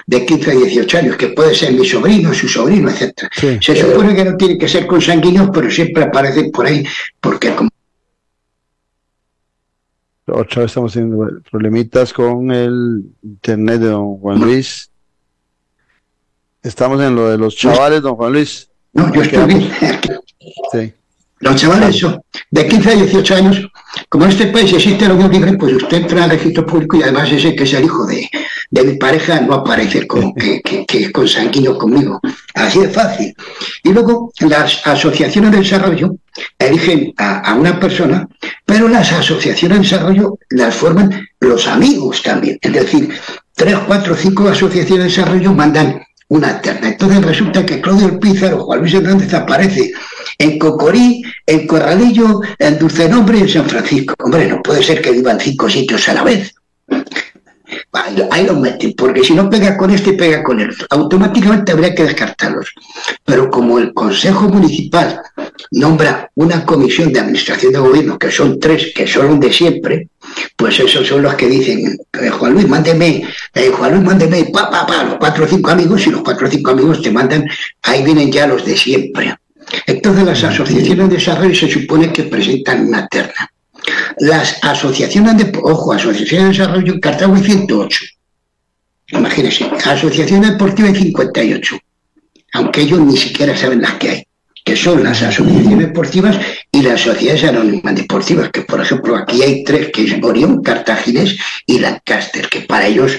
[0.07, 3.13] de 15 a 18 años, que puede ser mi sobrino, su sobrino, etc.
[3.61, 6.85] Se supone que no tienen que ser consanguíneos, pero siempre aparecen por ahí,
[7.21, 7.71] porque como...
[10.27, 14.91] Otra vez estamos teniendo problemitas con el internet de don Juan Luis.
[16.63, 18.69] Estamos en lo de los chavales, don Juan Luis.
[18.93, 19.71] No, yo estoy bien.
[20.73, 20.93] Sí.
[21.41, 23.69] Los chavales son de 15 a 18 años.
[24.09, 27.03] Como en este país existe la unión libre, pues usted entra al registro público y
[27.03, 28.29] además ese que es el hijo de,
[28.71, 32.21] de mi pareja no aparece como que, que, es conmigo.
[32.55, 33.35] Así de fácil.
[33.83, 36.15] Y luego las asociaciones de desarrollo
[36.59, 38.29] eligen a, una persona,
[38.65, 42.59] pero las asociaciones de desarrollo las forman los amigos también.
[42.61, 43.09] Es decir,
[43.55, 46.89] tres, cuatro, cinco asociaciones de desarrollo mandan una terna.
[46.89, 49.91] Entonces resulta que Claudio El Pízaro, Juan Luis Hernández aparece
[50.39, 54.15] en Cocorí, en Corralillo, en Dulce Nombre y en San Francisco.
[54.23, 56.55] Hombre, no puede ser que vivan cinco sitios a la vez.
[58.31, 60.87] Ahí lo meten, porque si no pega con este, pega con el otro.
[60.91, 62.73] Automáticamente habría que descartarlos.
[63.25, 65.21] Pero como el Consejo Municipal
[65.73, 70.09] nombra una comisión de administración de gobierno, que son tres, que son de siempre,
[70.57, 73.23] pues esos son los que dicen, eh, Juan Luis, mándeme,
[73.55, 76.47] eh, Juan Luis, mándeme, pa, pa, pa, los cuatro o cinco amigos, y los cuatro
[76.47, 77.47] o cinco amigos te mandan,
[77.83, 79.35] ahí vienen ya los de siempre.
[79.87, 83.51] Entonces las asociaciones de desarrollo se supone que presentan una terna.
[84.19, 88.01] Las asociaciones de, ojo, asociaciones de desarrollo Cartago hay 108.
[89.13, 91.79] Imagínense, asociaciones deportivas hay 58,
[92.53, 94.27] aunque ellos ni siquiera saben las que hay,
[94.65, 96.39] que son las asociaciones deportivas
[96.71, 101.37] y las sociedades anónimas deportivas, que por ejemplo aquí hay tres, que es Orión, Cartaginés
[101.67, 103.19] y Lancaster, que para ellos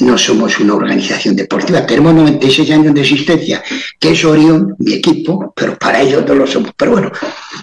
[0.00, 1.86] no somos una organización deportiva.
[1.86, 3.62] Tenemos 96 años de existencia,
[3.98, 6.72] que es Orión, mi equipo, pero para ellos no lo somos.
[6.76, 7.12] Pero bueno,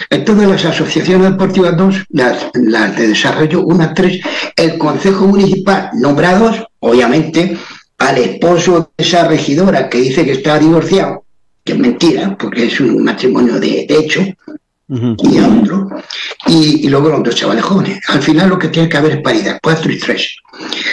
[0.09, 2.51] en todas las asociaciones deportivas, dos, las,
[2.95, 4.21] de desarrollo, una, tres,
[4.55, 7.57] el Consejo Municipal nombra dos, obviamente,
[7.97, 11.23] al esposo de esa regidora que dice que está divorciado,
[11.63, 14.21] que es mentira, porque es un matrimonio de hecho,
[14.89, 15.89] y a otro,
[16.47, 17.99] y, luego los dos chavales jóvenes.
[18.07, 20.37] Al final lo que tiene que haber es paridad, cuatro y tres.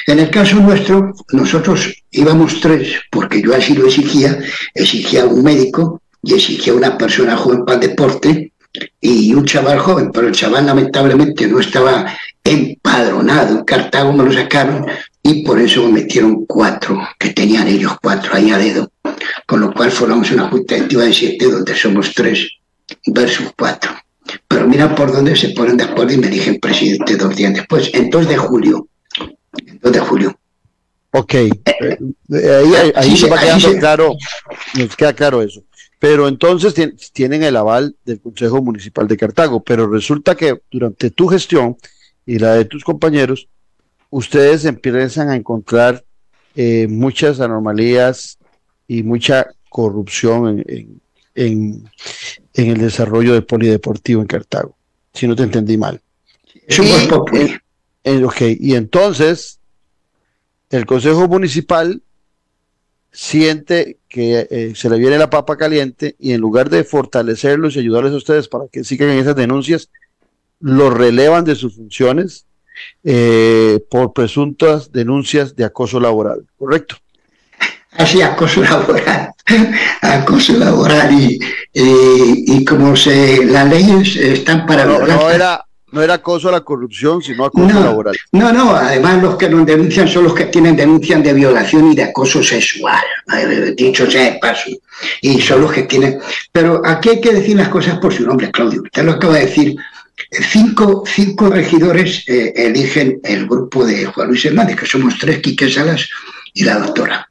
[0.07, 4.38] En el caso nuestro, nosotros íbamos tres, porque yo así lo exigía,
[4.74, 8.52] exigía un médico y exigía una persona joven para el deporte
[9.00, 12.07] y un chaval joven, pero el chaval lamentablemente no estaba
[12.42, 14.87] empadronado, en Cartago me lo sacaron
[15.22, 18.90] y por eso me metieron cuatro, que tenían ellos cuatro ahí a dedo,
[19.46, 22.50] con lo cual formamos una junta de siete donde somos tres
[23.07, 23.90] versus 4.
[24.49, 27.92] Pero mira por dónde se ponen de acuerdo y me dije presidente dos días después,
[27.92, 28.88] en 2 de julio.
[29.83, 30.38] 2 de julio.
[31.16, 31.53] Ok, eh,
[32.29, 34.14] ahí, ahí, se va quedando claro,
[34.77, 35.62] nos queda claro eso.
[36.01, 36.75] Pero entonces
[37.12, 41.77] tienen el aval del Consejo Municipal de Cartago, pero resulta que durante tu gestión
[42.27, 43.49] y la de tus compañeros,
[44.11, 46.05] ustedes empiezan a encontrar
[46.57, 48.38] eh, muchas anomalías
[48.87, 51.01] y mucha corrupción en,
[51.35, 51.90] en,
[52.55, 54.77] el desarrollo del polideportivo en Cartago,
[55.12, 56.01] si no te entendí mal.
[58.05, 59.59] Y, ok, y entonces
[60.71, 62.03] el Consejo Municipal
[63.11, 67.81] siente que eh, se le viene la papa caliente y en lugar de fortalecerlos y
[67.81, 69.90] ayudarles a ustedes para que sigan en esas denuncias,
[70.61, 72.47] los relevan de sus funciones
[73.05, 76.97] eh, por presuntas denuncias de acoso laboral, ¿correcto?
[77.96, 79.30] Así, acoso laboral,
[80.02, 81.38] acoso laboral y,
[81.72, 84.85] y, como se, las leyes están para...
[84.85, 88.16] No, no era, no era acoso a la corrupción, sino acoso laboral.
[88.33, 91.94] No, no, además los que nos denuncian son los que tienen denuncias de violación y
[91.94, 93.00] de acoso sexual,
[93.76, 94.70] dicho sea de paso,
[95.20, 96.18] y son los que tienen...
[96.50, 98.83] Pero aquí hay que decir las cosas por su nombre, Claudio.
[98.83, 99.76] Usted lo acaba de decir,
[100.30, 105.70] cinco, cinco regidores eh, eligen el grupo de Juan Luis Hernández, que somos tres, Quique
[105.70, 106.09] Salas
[106.52, 107.28] y la doctora.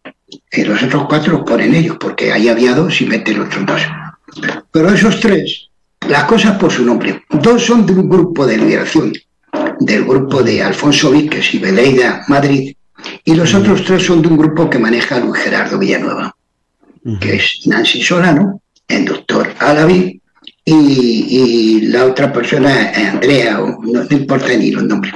[0.52, 3.66] Y los otros cuatro los ponen ellos, porque ahí había dos y meten los otros
[3.66, 3.82] dos.
[4.72, 5.70] Pero esos tres,
[6.08, 7.24] las cosas por su nombre.
[7.30, 9.14] Dos son de un grupo de liberación,
[9.80, 12.76] del grupo de Alfonso Víquez y Beleida Madrid,
[13.26, 16.36] y los otros tres son de un grupo que maneja Luis Gerardo Villanueva.
[17.20, 20.22] que es Nancy Solano, el doctor Alaví,
[20.66, 25.14] y, la otra persona Andrea, no, importa ni los nombres.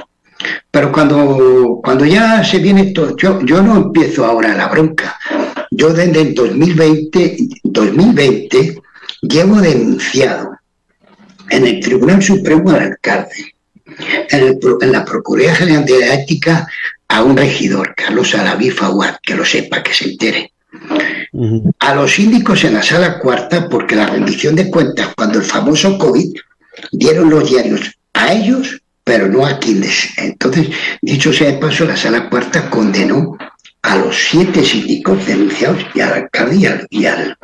[0.70, 5.18] Pero cuando, cuando ya se viene esto, yo, yo no empiezo ahora la bronca.
[5.70, 8.80] Yo desde el 2020, 2020
[9.22, 10.58] llevo denunciado
[11.50, 13.54] en el Tribunal Supremo del Alcalde,
[14.30, 16.68] en, en la Procuraduría General de la Ética
[17.08, 20.52] a un regidor, Carlos Alaví Fawad, que lo sepa, que se entere.
[21.80, 25.98] A los síndicos en la sala cuarta, porque la rendición de cuentas, cuando el famoso
[25.98, 26.36] COVID,
[26.92, 30.10] dieron los diarios a ellos, pero no a quienes.
[30.18, 30.68] Entonces,
[31.00, 33.38] dicho sea de paso, la sala cuarta condenó
[33.80, 37.38] a los siete síndicos denunciados y al alcalde y al,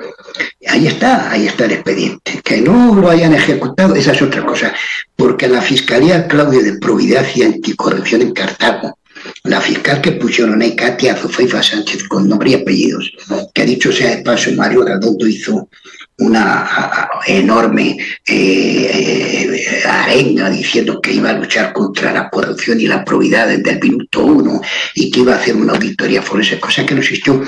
[0.68, 2.42] ahí está, ahí está el expediente.
[2.44, 4.74] Que no lo hayan ejecutado, esa es otra cosa,
[5.16, 8.98] porque la Fiscalía Claudio de Providencia Anticorrupción en Cartago
[9.44, 13.12] la fiscal que pusieron ahí, Katia Zufeifa Sánchez, con nombre y apellidos,
[13.52, 15.68] que ha dicho sea de paso, Mario Redondo hizo
[16.16, 23.48] una enorme eh, arenga diciendo que iba a luchar contra la corrupción y la probidad
[23.48, 24.62] desde el minuto uno
[24.94, 27.42] y que iba a hacer una auditoría forense, cosa que no existió.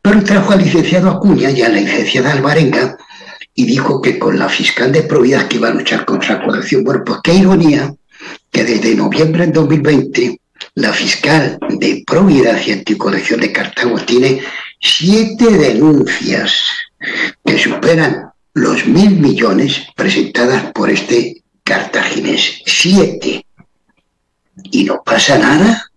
[0.00, 2.96] Pero trajo al licenciado Acuña y a la licenciada Alvarenga
[3.54, 6.84] y dijo que con la fiscal de probidad que iba a luchar contra la corrupción,
[6.84, 7.92] bueno, pues qué ironía
[8.52, 10.40] que desde noviembre de 2020
[10.74, 14.42] la fiscal de probidad y anticorrección de Cartago tiene
[14.80, 16.54] siete denuncias
[17.44, 22.62] que superan los mil millones presentadas por este cartaginés.
[22.66, 23.46] Siete.
[24.64, 25.89] Y no pasa nada.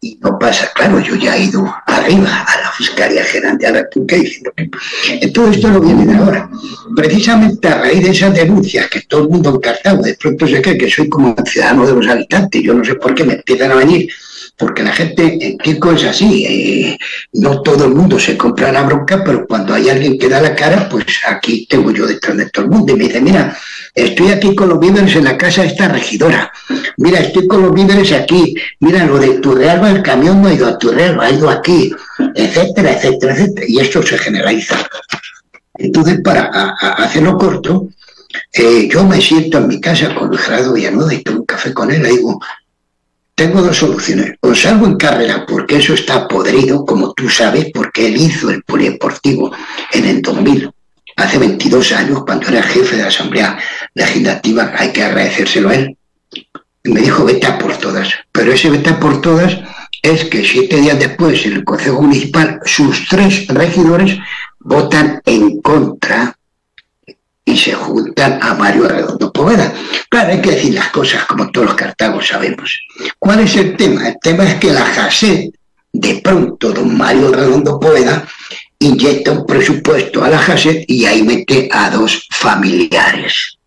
[0.00, 3.78] Y no pasa, claro, yo ya he ido arriba a la Fiscalía General de la
[3.80, 6.48] República diciendo que todo esto no viene de ahora.
[6.94, 10.62] Precisamente a raíz de esas denuncias que todo el mundo en Cartago de pronto se
[10.62, 13.72] cree que soy como ciudadano de los habitantes, yo no sé por qué me empiezan
[13.72, 14.08] a venir
[14.58, 16.98] porque la gente en Kiko es así,
[17.34, 20.56] no todo el mundo se compra la bronca, pero cuando hay alguien que da la
[20.56, 23.56] cara, pues aquí tengo yo detrás de todo el mundo y me dice, mira,
[24.04, 26.52] estoy aquí con los víveres en la casa de esta regidora,
[26.96, 30.66] mira, estoy con los víveres aquí, mira, lo de Turreal, el camión no ha ido
[30.66, 31.92] a Turreal, ha ido aquí,
[32.34, 34.88] etcétera, etcétera, etcétera, y esto se generaliza.
[35.74, 36.50] Entonces, para
[36.98, 37.88] hacerlo corto,
[38.52, 41.90] eh, yo me siento en mi casa con Gerardo Villanueva y tomo un café con
[41.90, 42.04] él.
[42.06, 42.40] Y digo,
[43.34, 44.34] tengo dos soluciones.
[44.40, 48.62] O salgo en carrera porque eso está podrido, como tú sabes, porque él hizo el
[48.64, 49.52] polideportivo
[49.92, 50.70] en el 2000,
[51.18, 53.58] hace 22 años, cuando era jefe de la Asamblea
[53.94, 55.96] Legislativa, hay que agradecérselo a él.
[56.84, 58.08] Me dijo, vete por todas.
[58.32, 59.58] Pero ese vete por todas
[60.00, 64.16] es que siete días después en el Consejo Municipal sus tres regidores
[64.60, 66.36] votan en contra
[67.44, 69.72] y se juntan a Mario Redondo Poveda.
[70.08, 72.78] Claro, hay que decir las cosas como todos los cartagos sabemos.
[73.18, 74.08] ¿Cuál es el tema?
[74.08, 75.52] El tema es que la JASET,
[75.92, 78.24] de pronto, don Mario Redondo Poveda,
[78.78, 83.58] inyecta un presupuesto a la JASET y ahí mete a dos familiares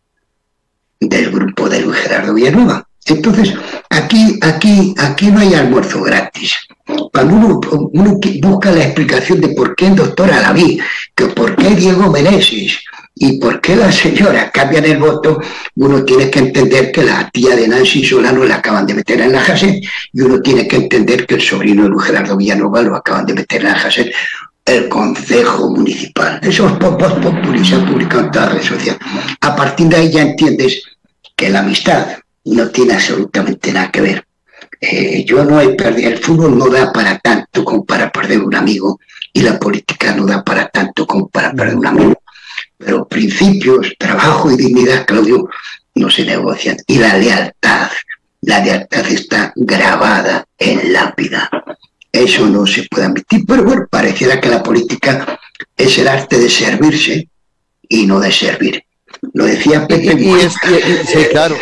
[0.99, 2.87] del grupo de Luis Gerardo Villanueva.
[3.05, 3.53] Entonces,
[3.89, 6.53] aquí, aquí, aquí no hay almuerzo gratis.
[7.11, 7.35] Cuando
[7.93, 10.79] uno, busca la explicación de por qué el doctor Alaví,
[11.15, 12.79] que por qué Diego Meneses,
[13.15, 15.39] y por qué las señoras cambian el voto,
[15.75, 19.33] uno tiene que entender que la tía de Nancy Solano la acaban de meter en
[19.33, 22.95] la JASET y uno tiene que entender que el sobrino de Luis Gerardo Villanova lo
[22.95, 24.11] acaban de meter en la JASET
[24.65, 26.39] el Consejo Municipal.
[26.43, 29.01] Eso es publicado en todas las redes sociales.
[29.41, 30.83] A partir de ahí ya entiendes
[31.35, 34.25] que la amistad no tiene absolutamente nada que ver.
[34.79, 38.55] Eh, yo no he perdido, el fútbol no da para tanto como para perder un
[38.55, 38.99] amigo
[39.31, 42.13] y la política no da para tanto como para perder un amigo.
[42.77, 45.47] Pero principios, trabajo y dignidad, Claudio,
[45.95, 46.77] no se negocian.
[46.87, 47.89] Y la lealtad,
[48.41, 51.49] la lealtad está grabada en lápida.
[52.11, 53.45] Eso no se puede admitir.
[53.47, 55.39] Pero bueno, pareciera que la política
[55.77, 57.29] es el arte de servirse
[57.87, 58.83] y no de servir.
[59.33, 60.13] Lo decía Pepe.
[60.19, 60.33] Y,
[61.07, 61.55] sí, claro.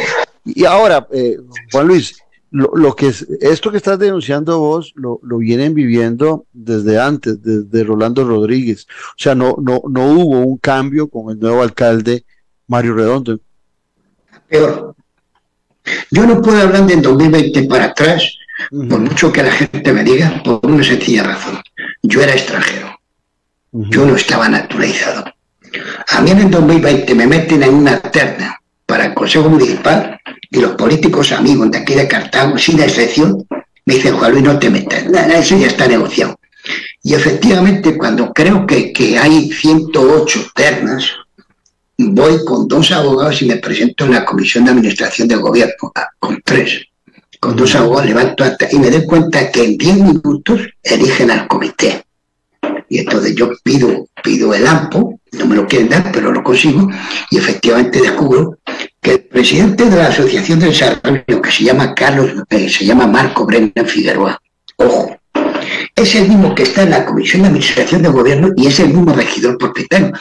[0.46, 1.38] Y ahora, eh,
[1.72, 2.16] Juan Luis,
[2.52, 8.24] lo, que es, esto que estás denunciando vos lo, vienen viviendo desde antes, desde Rolando
[8.24, 8.88] Rodríguez.
[9.10, 12.26] O sea, no, no, no hubo un cambio con el nuevo alcalde
[12.68, 13.40] Mario Redondo.
[14.48, 14.96] Peor.
[16.12, 18.36] Yo no puedo hablar de 2020 para atrás,
[18.70, 21.62] por mucho que la gente me diga, por una sencilla razón.
[22.04, 23.00] Yo era extranjero.
[23.72, 25.26] Yo no estaba naturalizado.
[26.10, 30.60] A mí en el 2020 me meten en una terna para el Consejo Municipal y
[30.60, 33.46] los políticos amigos de aquí de Cartago, sin excepción,
[33.86, 36.40] me dicen, Juan Luis, no te metas, nada, eso ya está negociado.
[37.04, 41.12] Y efectivamente, cuando creo que, que hay 108 ternas,
[41.98, 46.08] voy con dos abogados y me presento en la Comisión de Administración del Gobierno, ah,
[46.18, 46.89] con tres.
[47.40, 51.48] Con dos abogados levanto hasta y me doy cuenta que en 10 minutos eligen al
[51.48, 52.04] comité.
[52.90, 56.90] y entonces yo pido, pido el AMPO, no me lo quieren dar, pero lo consigo,
[57.30, 58.58] y efectivamente descubro
[59.00, 63.06] que el presidente de la Asociación de Desarrollo, que se llama Carlos, eh, se llama
[63.06, 64.42] Marco Brennan Figueroa,
[64.78, 65.16] ojo,
[65.96, 68.88] es el mismo que está en la Comisión de Administración de Gobierno y es el
[68.88, 70.12] mismo regidor propietario.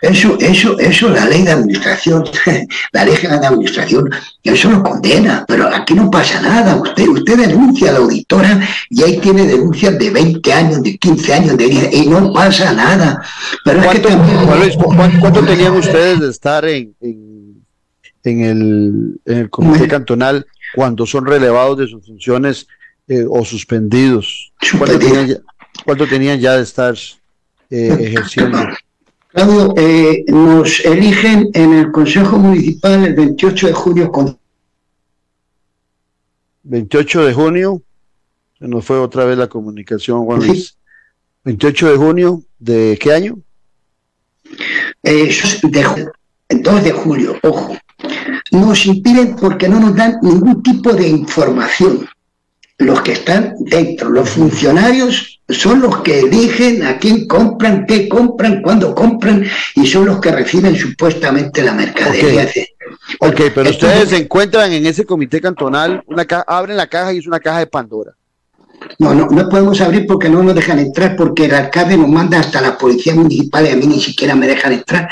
[0.00, 2.24] Eso, eso, eso, la ley de administración,
[2.92, 4.10] la ley de administración,
[4.42, 6.76] eso lo condena, pero aquí no pasa nada.
[6.76, 11.34] Usted, usted denuncia a la auditora y ahí tiene denuncias de 20 años, de 15
[11.34, 13.22] años, de y no pasa nada.
[13.64, 14.08] Pero ¿Cuánto,
[15.20, 21.78] ¿cuánto, tenían ustedes de estar en, en, el, en el comité cantonal cuando son relevados
[21.78, 22.66] de sus funciones
[23.08, 24.52] eh, o suspendidos?
[24.78, 25.36] ¿Cuánto tenían, ya,
[25.84, 26.94] ¿Cuánto tenían ya de estar
[27.70, 28.58] eh, ejerciendo?
[29.32, 34.12] Claudio, eh, nos eligen en el Consejo Municipal el 28 de junio.
[34.12, 34.38] Con...
[36.64, 37.82] 28 de junio,
[38.58, 40.76] se nos fue otra vez la comunicación, Juan Luis.
[41.44, 43.38] 28 de junio, ¿de qué año?
[45.02, 46.08] Eh, de,
[46.50, 47.76] 2 de julio, ojo.
[48.50, 52.06] Nos impiden porque no nos dan ningún tipo de información
[52.86, 58.62] los que están dentro, los funcionarios son los que eligen a quién compran, qué compran,
[58.62, 62.48] cuándo compran y son los que reciben supuestamente la mercadería.
[63.18, 67.26] Ok, pero ustedes se encuentran en ese comité cantonal, una abren la caja y es
[67.26, 68.12] una caja de Pandora.
[68.98, 72.40] No, no, no podemos abrir porque no nos dejan entrar, porque el alcalde nos manda
[72.40, 75.08] hasta la policía municipal y a mí ni siquiera me dejan entrar.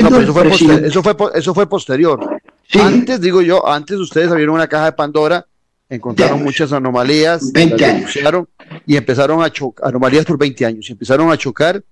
[0.00, 0.48] No, eso, fue
[0.86, 2.40] eso, fue, eso fue posterior.
[2.80, 5.46] Antes, digo yo, antes ustedes abrieron una caja de Pandora
[5.94, 8.16] encontraron muchas anomalías, 20 años.
[8.86, 11.82] y empezaron a chocar, anomalías por 20 años, y empezaron a chocar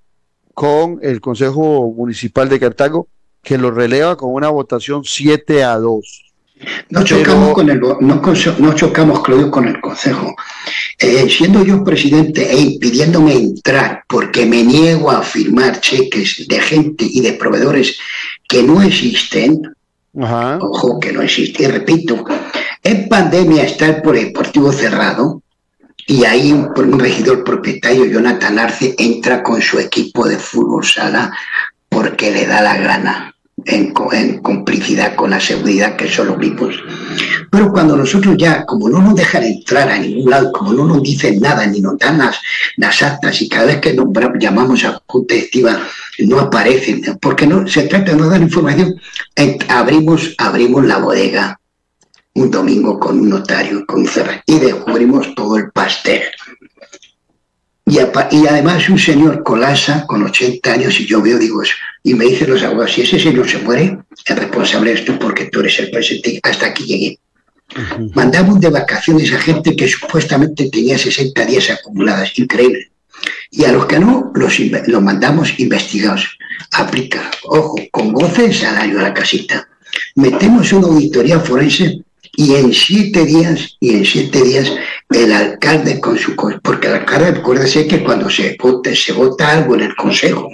[0.54, 3.08] con el Consejo Municipal de Cartago,
[3.42, 6.32] que lo releva con una votación 7 a 2.
[6.90, 10.34] No chocamos, con el, no, chocamos, Claudio, con el Consejo.
[10.98, 17.06] Eh, siendo yo presidente e impidiéndome entrar porque me niego a firmar cheques de gente
[17.08, 17.98] y de proveedores
[18.46, 19.62] que no existen,
[20.12, 22.22] ojo, que no existen, repito,
[22.90, 25.42] en pandemia está el polideportivo cerrado
[26.06, 31.32] y ahí un, regidor propietario, Jonathan Arce, entra con su equipo de fútbol sala
[31.88, 33.34] porque le da la gana.
[33.66, 33.92] En,
[34.40, 36.74] complicidad con la seguridad que son los mismos.
[37.50, 41.02] Pero cuando nosotros ya, como no nos dejan entrar a ningún lado, como no nos
[41.02, 43.94] dicen nada, ni nos dan las, actas, y cada vez que
[44.40, 45.78] llamamos a junta directiva
[46.20, 48.98] no aparecen, porque no se trata de no dar información,
[49.68, 51.60] abrimos, abrimos la bodega
[52.34, 54.08] un domingo con un notario, con un
[54.46, 56.22] y descubrimos todo el pastel.
[57.86, 61.62] Y, y, además un señor colasa con 80 años y yo veo, digo
[62.04, 65.46] y me dicen los abogados, si ese señor se muere, el responsable es tú porque
[65.46, 67.18] tú eres el presidente, hasta aquí llegué.
[68.14, 72.90] Mandamos de vacaciones a gente que supuestamente tenía 60 días acumuladas, increíble.
[73.50, 76.38] Y a los que no, los, los mandamos investigados.
[76.72, 79.68] Aplica, ojo, con goce de salario a la casita.
[80.14, 82.02] Metemos una auditoría forense
[82.32, 84.72] y en siete días, y en siete días,
[85.10, 86.34] el alcalde con su...
[86.62, 90.48] Porque el alcalde, acuérdese que cuando se vota, se vota algo en el consejo,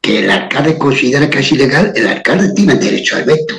[0.00, 3.54] que el alcalde considera que es ilegal, el alcalde tiene derecho al veto.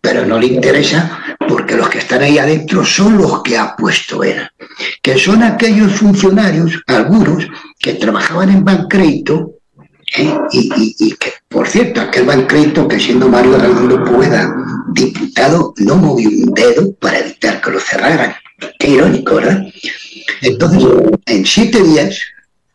[0.00, 4.24] Pero no le interesa porque los que están ahí adentro son los que ha puesto
[4.24, 4.48] él,
[5.02, 7.46] que son aquellos funcionarios, algunos,
[7.78, 9.52] que trabajaban en Bancrédito,
[10.16, 10.34] ¿eh?
[10.52, 14.52] y, que, por cierto, aquel Bancrédito que siendo Mario Raimundo Pueda
[14.92, 18.34] diputado no movió un dedo para evitar que lo cerraran.
[18.78, 19.64] Qué irónico, ¿verdad?
[20.42, 20.84] Entonces,
[21.26, 22.20] en siete días,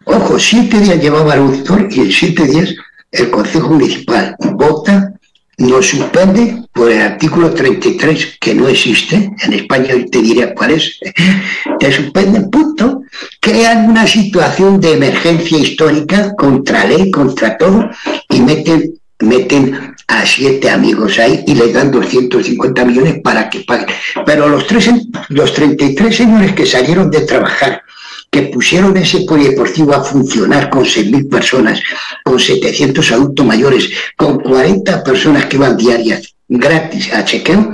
[0.06, 2.74] ojo, siete días llevaba auditor y en siete días
[3.12, 5.14] el Consejo Municipal vota,
[5.58, 11.00] nos suspende por el artículo 33, que no existe, en España te diría cuál es,
[11.80, 13.02] te suspenden, punto,
[13.40, 17.90] crean una situación de emergencia histórica contra ley, contra todo,
[18.30, 23.88] y meten, meten a siete amigos ahí y les dan 250 millones para que paguen.
[24.26, 24.90] Pero los, tres,
[25.30, 27.82] los 33 señores que salieron de trabajar,
[28.30, 31.82] que pusieron ese polideportivo a funcionar con 6.000 personas,
[32.24, 37.74] con 700 adultos mayores, con 40 personas que van diarias gratis a chequeo,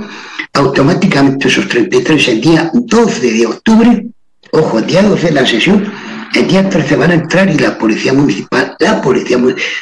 [0.54, 4.06] automáticamente esos 33 el día 12 de octubre,
[4.52, 5.92] ojo, el día 12 de la sesión,
[6.34, 9.38] el día 13 van a entrar y la policía municipal, la policía,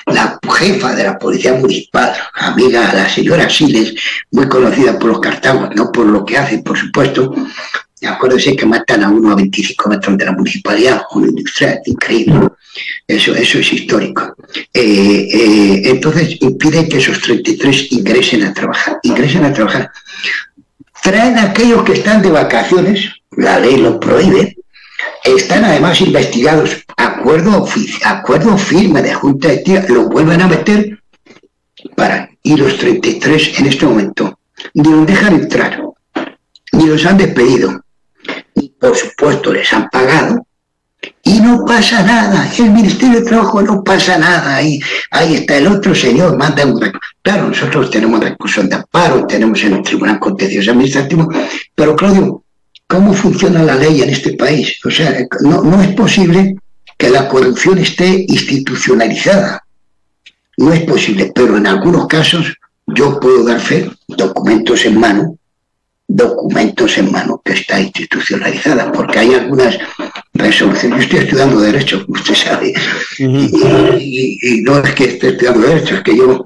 [0.06, 3.94] la jefa de la policía municipal, amiga, la señora Siles,
[4.30, 7.34] muy conocida por los cartagos, no por lo que hace, por supuesto,
[8.06, 12.48] acuérdense que matan a uno a 25 metros de la municipalidad, un industrial, increíble.
[13.06, 14.34] Eso, eso es histórico.
[14.72, 18.98] Eh, eh, entonces impide que esos 33 ingresen a trabajar.
[19.02, 19.90] Ingresen a trabajar.
[21.02, 24.56] Traen a aquellos que están de vacaciones, la ley lo prohíbe,
[25.24, 26.84] están además investigados.
[26.96, 27.66] Acuerdo,
[28.04, 31.02] acuerdo firme de Junta de Tía, lo vuelven a meter
[31.94, 32.30] para.
[32.42, 34.38] Y los 33 en este momento
[34.74, 35.82] ni los dejan entrar,
[36.72, 37.82] ni los han despedido,
[38.54, 40.46] y por supuesto les han pagado
[41.22, 42.50] y no pasa nada.
[42.58, 44.56] El Ministerio de Trabajo no pasa nada.
[44.56, 46.80] Ahí, ahí está el otro señor, manda un
[47.22, 51.28] Claro, nosotros tenemos recursos de amparo, tenemos en el Tribunal Contencioso Administrativo,
[51.74, 52.42] pero Claudio,
[52.90, 54.78] ¿cómo funciona la ley en este país?
[54.84, 56.56] O sea, no, no es posible
[56.98, 59.64] que la corrupción esté institucionalizada.
[60.58, 62.52] No es posible, pero en algunos casos
[62.88, 65.38] yo puedo dar fe, documentos en mano,
[66.08, 69.78] documentos en mano que está institucionalizada, porque hay algunas
[70.34, 70.98] resoluciones.
[70.98, 72.74] Yo estoy estudiando Derecho, usted sabe,
[73.18, 76.44] y, no es que esté estudiando Derecho, es que yo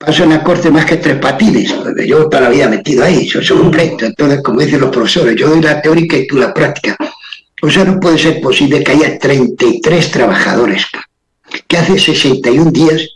[0.00, 3.26] paso en la corte más que tres patines, porque yo toda la vida metido ahí,
[3.26, 4.06] yo soy un pleito.
[4.06, 6.96] Entonces, como dicen los profesores, yo doy la teórica y tú la práctica.
[7.62, 10.86] O sea, no puede ser posible que haya 33 trabajadores
[11.68, 13.08] que hace 61 días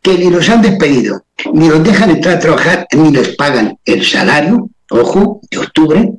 [0.00, 1.22] que ni los han despedido,
[1.52, 6.12] ni los dejan entrar a trabajar, ni les pagan el salario, ojo, de octubre,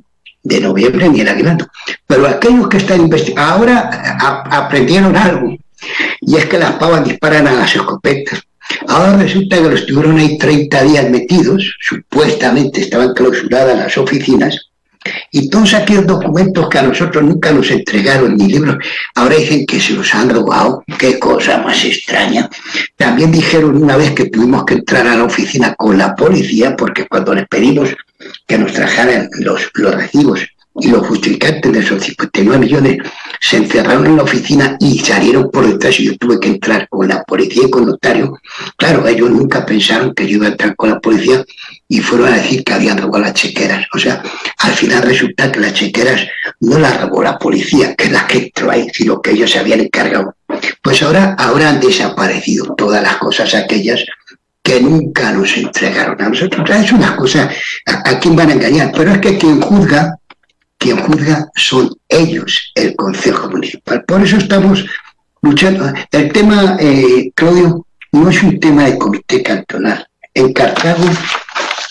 [0.44, 1.66] de noviembre, ni el aguinaldo.
[2.06, 3.90] Pero aquellos que están investigando, ahora
[4.50, 5.56] aprendieron algo,
[6.20, 8.40] y es que las pavas disparan a las escopetas.
[8.88, 14.70] Ahora resulta que los estuvieron ahí 30 días metidos, supuestamente estaban clausuradas las oficinas,
[15.30, 18.76] y todos aquellos documentos que a nosotros nunca nos entregaron ni libros,
[19.14, 20.82] ahora dicen que se los han robado.
[20.98, 22.48] Qué cosa más extraña.
[22.96, 27.06] También dijeron una vez que tuvimos que entrar a la oficina con la policía porque
[27.06, 27.94] cuando les pedimos
[28.46, 30.40] que nos trajeran los, los recibos
[30.74, 32.98] los justificantes de esos 59 millones
[33.40, 37.06] se encerraron en la oficina y salieron por detrás y yo tuve que entrar con
[37.06, 38.38] la policía y con notario.
[38.76, 41.44] Claro, ellos nunca pensaron que yo iba a entrar con la policía
[41.88, 43.86] y fueron a decir que habían robado las chequeras.
[43.94, 44.22] O sea,
[44.58, 46.26] al final resulta que las chequeras
[46.60, 49.60] no las robó la policía, que es la que entró ahí, sino que ellos se
[49.60, 50.34] habían encargado.
[50.82, 54.04] Pues ahora, ahora han desaparecido todas las cosas aquellas
[54.62, 56.68] que nunca nos entregaron a nosotros.
[56.70, 57.50] Es una cosa,
[57.86, 58.90] ¿a, a quién van a engañar?
[58.96, 60.18] Pero es que quien juzga
[60.84, 64.04] quien juzga son ellos, el Consejo Municipal.
[64.04, 64.84] Por eso estamos
[65.40, 65.90] luchando.
[66.12, 70.06] El tema, eh, Claudio, no es un tema de comité cantonal.
[70.34, 71.06] En Cartago,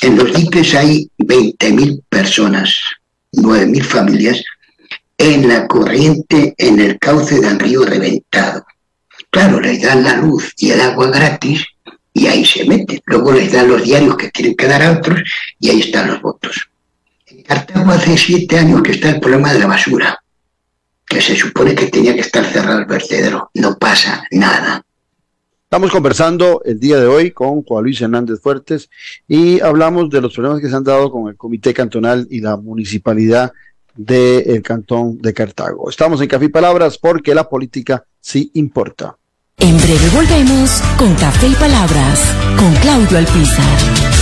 [0.02, 2.76] en los diques hay 20.000 personas,
[3.32, 4.44] 9.000 familias,
[5.18, 8.64] en la corriente, en el cauce del río reventado.
[9.32, 11.66] Claro, les dan la luz y el agua gratis
[12.14, 13.02] y ahí se meten.
[13.06, 15.20] Luego les dan los diarios que tienen que dar a otros
[15.60, 16.70] y ahí están los votos.
[17.44, 20.18] Cartago hace siete años que está el problema de la basura,
[21.06, 23.50] que se supone que tenía que estar cerrado el vertedero.
[23.54, 24.84] No pasa nada.
[25.64, 28.90] Estamos conversando el día de hoy con Juan Luis Hernández Fuertes
[29.28, 32.58] y hablamos de los problemas que se han dado con el Comité Cantonal y la
[32.58, 33.52] Municipalidad
[33.96, 35.90] del Cantón de Cartago.
[35.90, 39.18] Estamos en Café y Palabras porque la política sí importa.
[39.58, 44.13] En breve volvemos con Café y Palabras con Claudio Alpizar.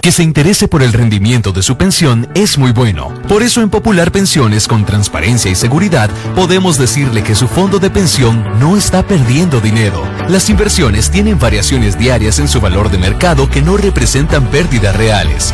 [0.00, 3.12] Que se interese por el rendimiento de su pensión es muy bueno.
[3.28, 7.90] Por eso en Popular Pensiones con transparencia y seguridad podemos decirle que su fondo de
[7.90, 10.02] pensión no está perdiendo dinero.
[10.28, 15.52] Las inversiones tienen variaciones diarias en su valor de mercado que no representan pérdidas reales.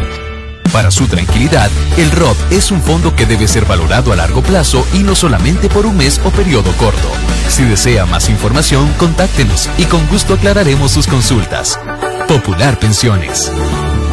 [0.73, 4.87] Para su tranquilidad, el ROP es un fondo que debe ser valorado a largo plazo
[4.93, 7.11] y no solamente por un mes o periodo corto.
[7.49, 11.81] Si desea más información, contáctenos y con gusto aclararemos sus consultas.
[12.29, 13.51] Popular Pensiones.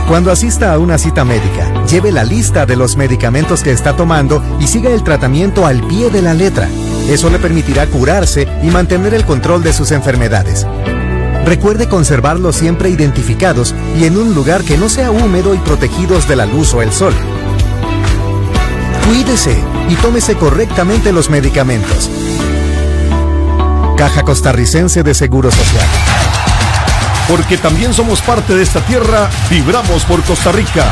[0.08, 4.44] Cuando asista a una cita médica, lleve la lista de los medicamentos que está tomando
[4.60, 6.68] y siga el tratamiento al pie de la letra.
[7.08, 10.68] Eso le permitirá curarse y mantener el control de sus enfermedades.
[11.46, 16.36] Recuerde conservarlos siempre identificados y en un lugar que no sea húmedo y protegidos de
[16.36, 17.14] la luz o el sol.
[19.08, 19.58] Cuídese
[19.90, 22.10] y tómese correctamente los medicamentos.
[23.98, 25.88] Caja Costarricense de Seguro Social.
[27.28, 30.92] Porque también somos parte de esta tierra, vibramos por Costa Rica.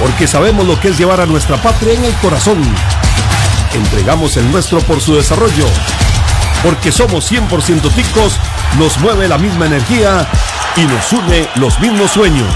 [0.00, 2.60] Porque sabemos lo que es llevar a nuestra patria en el corazón.
[3.72, 5.66] Entregamos el nuestro por su desarrollo.
[6.62, 8.38] Porque somos 100% ticos,
[8.78, 10.26] nos mueve la misma energía
[10.76, 12.54] y nos une los mismos sueños.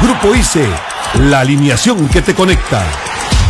[0.00, 0.68] Grupo ICE,
[1.14, 3.09] la alineación que te conecta.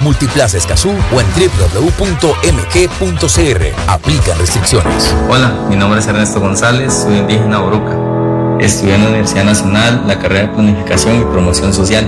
[0.00, 1.90] Multiplaza Escazú o en www.mg.cr.
[3.88, 5.14] Aplican restricciones.
[5.28, 7.96] Hola, mi nombre es Ernesto González, soy indígena Boruca.
[8.60, 12.06] Estudié en la Universidad Nacional la carrera de Planificación y Promoción Social.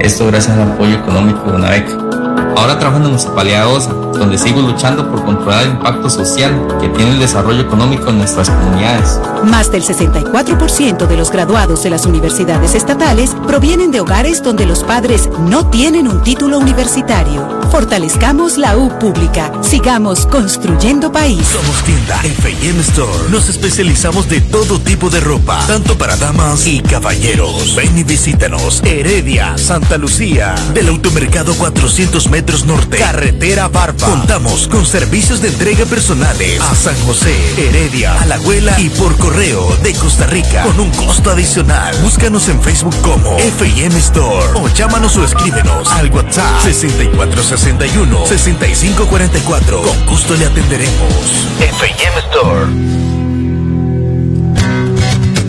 [0.00, 2.23] Esto gracias al apoyo económico de una beca.
[2.56, 6.88] Ahora trabajo en Municipalidad de Osa, donde sigo luchando por controlar el impacto social que
[6.88, 9.20] tiene el desarrollo económico en nuestras comunidades.
[9.44, 14.82] Más del 64% de los graduados de las universidades estatales provienen de hogares donde los
[14.84, 17.60] padres no tienen un título universitario.
[17.70, 19.52] Fortalezcamos la U pública.
[19.62, 21.46] Sigamos construyendo país.
[21.46, 23.30] Somos tienda F&M Store.
[23.30, 27.74] Nos especializamos de todo tipo de ropa, tanto para damas y caballeros.
[27.74, 28.80] Ven y visítanos.
[28.84, 34.06] Heredia, Santa Lucía, del automercado 400 metros norte, carretera Barba.
[34.06, 39.92] Contamos con servicios de entrega personales a San José, Heredia, Alajuela y por correo de
[39.94, 41.96] Costa Rica con un costo adicional.
[42.02, 49.82] Búscanos en Facebook como F&M Store o llámanos o escríbenos al WhatsApp 6461 6544.
[49.82, 51.48] Con gusto le atenderemos.
[51.60, 53.04] F&M Store.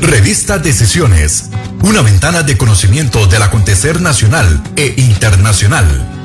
[0.01, 1.49] Revista Decisiones,
[1.81, 6.24] una ventana de conocimiento del acontecer nacional e internacional.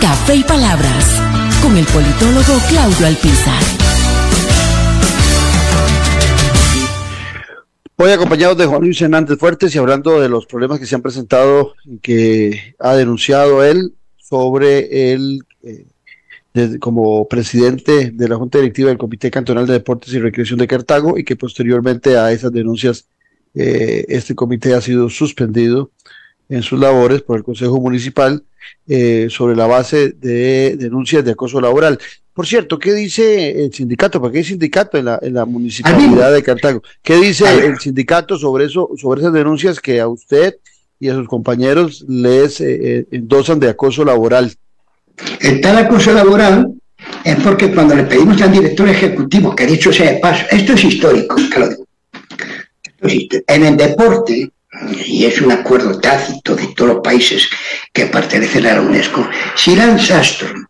[0.00, 1.20] Café y Palabras
[1.60, 3.62] con el politólogo Claudio Alpizar.
[7.96, 11.02] Hoy acompañados de Juan Luis Hernández Fuertes y hablando de los problemas que se han
[11.02, 15.86] presentado y que ha denunciado él sobre el eh,
[16.78, 21.18] como presidente de la Junta Directiva del Comité Cantonal de Deportes y Recreación de Cartago
[21.18, 23.08] y que posteriormente a esas denuncias
[23.54, 25.90] eh, este comité ha sido suspendido
[26.48, 28.42] en sus labores por el Consejo Municipal
[28.86, 31.98] eh, sobre la base de denuncias de acoso laboral.
[32.32, 34.20] Por cierto, ¿qué dice el sindicato?
[34.20, 36.82] Porque hay sindicato en la, en la municipalidad de Cartago.
[37.02, 40.56] ¿Qué dice el sindicato sobre eso, sobre esas denuncias que a usted
[41.00, 44.54] y a sus compañeros les eh, eh, endosan de acoso laboral?
[45.40, 46.74] El tal acoso laboral
[47.24, 50.84] es porque cuando le pedimos al director ejecutivo, que dicho sea de paso, esto es
[50.84, 51.86] histórico, Claudio.
[52.82, 53.52] Esto es histórico.
[53.52, 54.50] En el deporte,
[55.06, 57.48] y es un acuerdo tácito de todos los países
[57.92, 60.66] que pertenecen a la UNESCO, si Lance Armstrong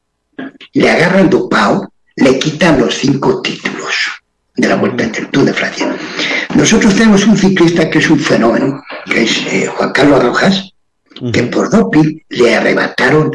[0.72, 3.94] le agarran dopado, le quitan los cinco títulos
[4.56, 5.96] de la Vuelta del Tour de Francia.
[6.54, 10.72] Nosotros tenemos un ciclista que es un fenómeno, que es eh, Juan Carlos Rojas,
[11.32, 13.32] que por doping le arrebataron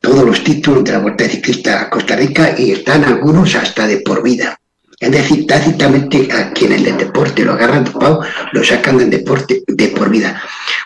[0.00, 3.98] todos los títulos de la Vuelta Ciclista a Costa Rica y están algunos hasta de
[3.98, 4.58] por vida.
[4.98, 8.20] Es decir, tácitamente a quienes del deporte lo agarran dopado,
[8.52, 10.40] lo sacan del deporte de por vida.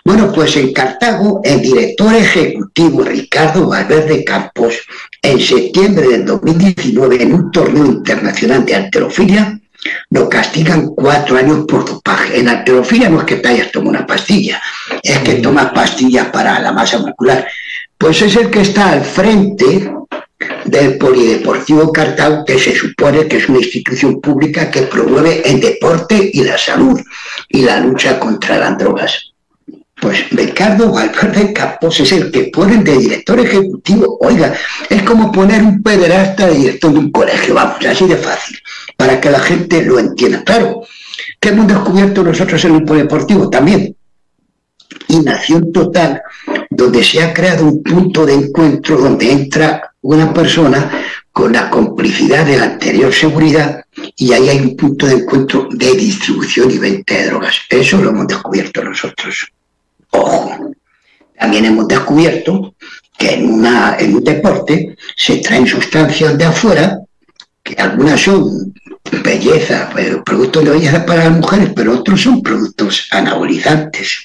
[0.04, 4.80] Bueno, pues en Cartago, el director ejecutivo Ricardo Valverde Campos,
[5.20, 9.60] en septiembre del 2019, en un torneo internacional de alterofilia,
[10.10, 12.38] lo castigan cuatro años por dopaje.
[12.38, 14.60] En alterofilia no es que te hayas tomado una pastilla,
[15.02, 17.46] es que tomas pastillas para la masa muscular.
[17.96, 19.92] Pues es el que está al frente
[20.64, 26.30] del Polideportivo Cartago, que se supone que es una institución pública que promueve el deporte
[26.32, 27.00] y la salud
[27.48, 29.32] y la lucha contra las drogas.
[30.00, 34.16] Pues Ricardo Valverde Campos es el que ponen de director ejecutivo.
[34.20, 34.54] Oiga,
[34.88, 38.58] es como poner un pederasta de director de un colegio, vamos, así de fácil,
[38.96, 40.44] para que la gente lo entienda.
[40.44, 40.82] Claro,
[41.40, 43.50] ¿qué hemos descubierto nosotros en el polideportivo?
[43.50, 43.96] También
[45.08, 46.22] inacción total,
[46.70, 50.90] donde se ha creado un punto de encuentro donde entra una persona
[51.32, 53.84] con la complicidad de la anterior seguridad
[54.16, 57.60] y ahí hay un punto de encuentro de distribución y venta de drogas.
[57.68, 59.48] Eso lo hemos descubierto nosotros.
[60.10, 60.72] Ojo,
[61.38, 62.74] también hemos descubierto
[63.16, 66.98] que en, una, en un deporte se traen sustancias de afuera,
[67.62, 68.72] que algunas son
[69.22, 74.24] belleza, eh, productos de belleza para las mujeres, pero otros son productos anabolizantes,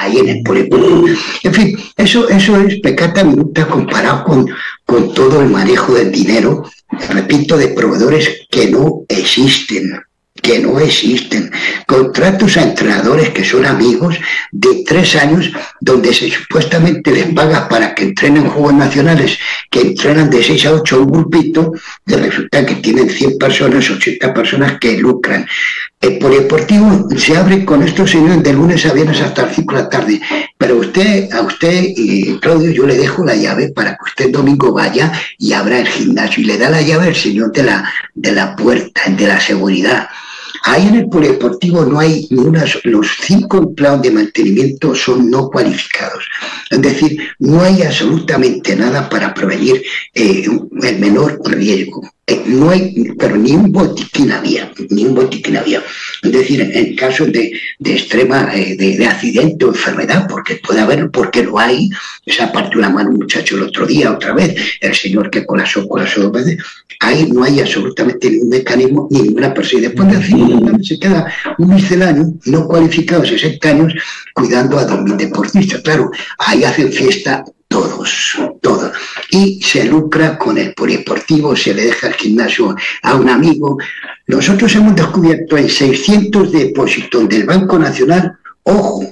[0.00, 1.06] ahí en el polideportivo.
[1.42, 4.48] En fin, eso, eso es pecata minuta comparado con,
[4.84, 6.64] con todo el manejo del dinero,
[7.10, 10.02] repito, de proveedores que no existen
[10.42, 11.50] que no existen.
[11.86, 14.18] Contratos a entrenadores que son amigos
[14.50, 19.38] de tres años donde se supuestamente les paga para que entrenen juegos nacionales,
[19.70, 21.72] que entrenan de seis a ocho un grupito,
[22.06, 25.46] y resulta que tienen 100 personas, 80 personas que lucran.
[26.02, 29.82] El polideportivo se abre con estos señores de lunes a viernes hasta las 5 de
[29.82, 30.20] la tarde,
[30.58, 34.72] Pero usted, a usted, y Claudio, yo le dejo la llave para que usted domingo
[34.72, 38.32] vaya y abra el gimnasio y le da la llave al señor de la, de
[38.32, 40.08] la puerta, de la seguridad.
[40.64, 42.50] Ahí en el polideportivo no hay ni
[42.84, 46.24] los cinco empleados de mantenimiento son no cualificados.
[46.68, 49.84] Es decir, no hay absolutamente nada para prevenir
[50.14, 50.46] eh,
[50.82, 52.02] el menor riesgo.
[52.46, 55.82] No hay, pero ni un botiquín había, ni un botiquín había.
[56.22, 57.52] Es decir, en, casos de,
[57.84, 61.90] extrema, eh, de, accidente o enfermedad, porque puede haber, porque lo hay,
[62.24, 65.88] esa parte una mano un muchacho el otro día, otra vez, el señor que colapsó,
[65.88, 66.58] colapsó dos veces,
[67.00, 69.82] ahí no hay absolutamente ningún mecanismo, ni ninguna persona.
[69.82, 73.94] Después de cinco se queda un misceláneo no cualificado, 60 años,
[74.32, 75.80] cuidando a dos mil deportistas.
[75.80, 78.92] Claro, ahí hacen fiesta todos, todos.
[79.30, 83.78] Y se lucra con el polideportivo, se le deja el gimnasio a un amigo.
[84.26, 89.04] Nosotros hemos descubierto en 600 depósitos del Banco Nacional, ojo,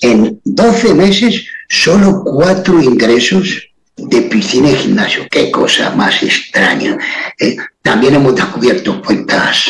[0.00, 5.26] en 12 meses solo cuatro ingresos de piscina y gimnasio.
[5.30, 6.96] Qué cosa más extraña.
[7.38, 7.56] ¿eh?
[7.82, 9.66] también hemos descubierto cuentas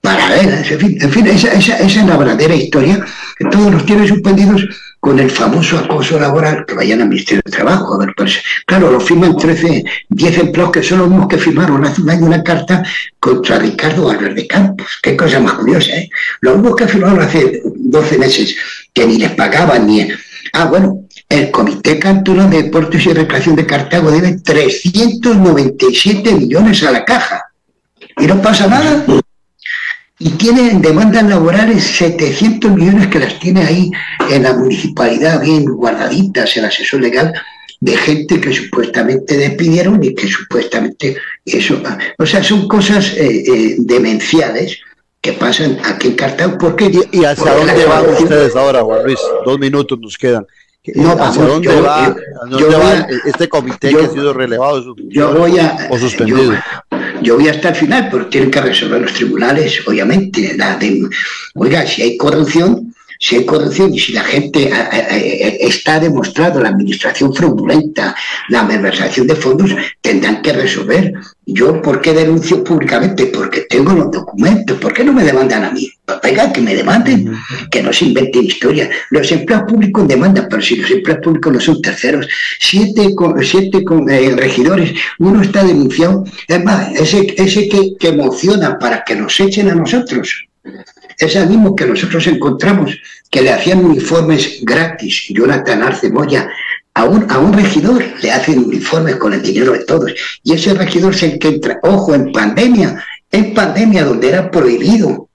[0.00, 0.68] paralelas.
[0.70, 3.04] En fin, esa, es la verdadera historia
[3.50, 4.66] todos nos tiene suspendidos
[5.06, 7.94] con el famoso acoso laboral que vayan al Ministerio de Trabajo.
[7.94, 11.84] A ver, pues, claro, lo firman 13, 10 empleados que son los mismos que firmaron
[11.84, 12.82] hace un año una carta
[13.20, 14.98] contra Ricardo Álvarez de Campos.
[15.00, 16.10] Qué cosa más curiosa, ¿eh?
[16.40, 18.56] Los mismos que firmaron hace 12 meses,
[18.92, 20.08] que ni les pagaban ni...
[20.52, 26.90] Ah, bueno, el Comité Cantonal de Deportes y Recreación de Cartago debe 397 millones a
[26.90, 27.44] la caja.
[28.18, 29.04] Y no pasa nada
[30.18, 33.90] y tiene demandas laborales 700 millones que las tiene ahí
[34.30, 37.34] en la municipalidad bien guardaditas, el asesor legal
[37.80, 41.82] de gente que supuestamente despidieron y que supuestamente eso,
[42.18, 44.80] o sea, son cosas eh, eh, demenciales
[45.20, 46.56] que pasan aquí en Cartago.
[46.58, 49.18] porque ¿Y, hacia dónde van ustedes ahora, Juan Luis?
[49.44, 50.46] Dos minutos nos quedan.
[50.94, 52.16] No, ¿Hacia dónde, va,
[53.24, 56.52] este comité que ha sido relevado yo voy a, o suspendido?
[57.22, 60.56] Yo, voy hasta el final, pero tienen que resolver los tribunales, obviamente.
[61.54, 62.85] Oiga, si hay corrupción,
[63.18, 64.70] si hay corrupción y si la gente
[65.60, 68.14] está demostrado la administración fraudulenta,
[68.48, 71.12] la malversación de fondos, tendrán que resolver.
[71.48, 73.26] Yo, ¿por qué denuncio públicamente?
[73.26, 74.78] Porque tengo los documentos.
[74.78, 75.88] ¿Por qué no me demandan a mí?
[76.04, 77.36] Pues venga, que me demanden,
[77.70, 78.88] que no se inventen historias.
[79.10, 82.26] Los empleados públicos demandan, pero si los empleados públicos no son terceros,
[82.58, 86.24] siete, siete eh, regidores, uno está denunciado.
[86.48, 90.45] Es más, ese, ese que, que emociona para que nos echen a nosotros
[91.18, 92.98] es el mismo que nosotros encontramos
[93.30, 96.48] que le hacían uniformes gratis, Jonathan Arce Moya,
[96.94, 100.14] a un, a un regidor le hacen uniformes con el dinero de todos.
[100.42, 105.28] Y ese regidor es el que entra, ojo, en pandemia, en pandemia donde era prohibido,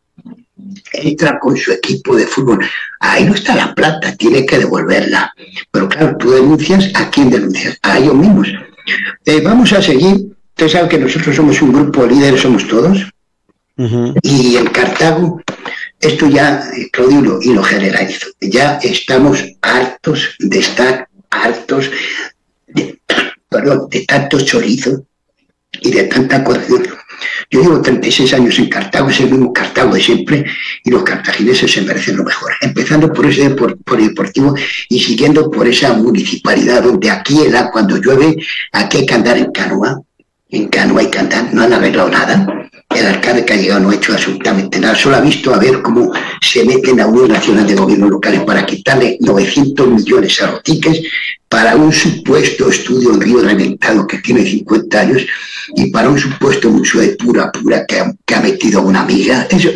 [0.93, 2.65] entra con su equipo de fútbol.
[2.99, 5.33] Ahí no está la plata, tiene que devolverla.
[5.69, 7.77] Pero claro, tú denuncias, ¿a quién denuncias?
[7.83, 8.47] A ellos mismos.
[9.25, 10.35] Eh, vamos a seguir.
[10.49, 13.07] Usted sabe que nosotros somos un grupo líder, somos todos.
[13.77, 15.41] Y en Cartago,
[15.99, 21.89] esto ya, Claudio, y lo generalizo, ya estamos hartos de estar hartos
[22.67, 22.99] de,
[24.07, 25.05] tanto chorizo
[25.79, 26.97] y de tanta corrupción.
[27.49, 30.45] Yo llevo 36 años en Cartago, es el mismo Cartago de siempre,
[30.83, 32.51] y los cartagineses se merecen lo mejor.
[32.61, 34.55] Empezando por ese por, deportivo
[34.89, 37.39] y siguiendo por esa municipalidad donde aquí,
[37.71, 38.37] cuando llueve,
[38.71, 40.01] aquí hay que andar en canoa,
[40.49, 42.69] en canoa que andar, no han arreglado nada
[43.01, 45.81] el alcalde que ha llegado no ha hecho absolutamente nada, solo ha visto a ver
[45.81, 50.51] cómo se mete en la Unión Nacional de Gobiernos Locales para quitarle 900 millones a
[50.51, 51.01] los tickets
[51.49, 55.25] para un supuesto estudio en Río Reventado que tiene 50 años
[55.75, 59.47] y para un supuesto museo de pura pura que ha, metido una amiga.
[59.49, 59.69] Eso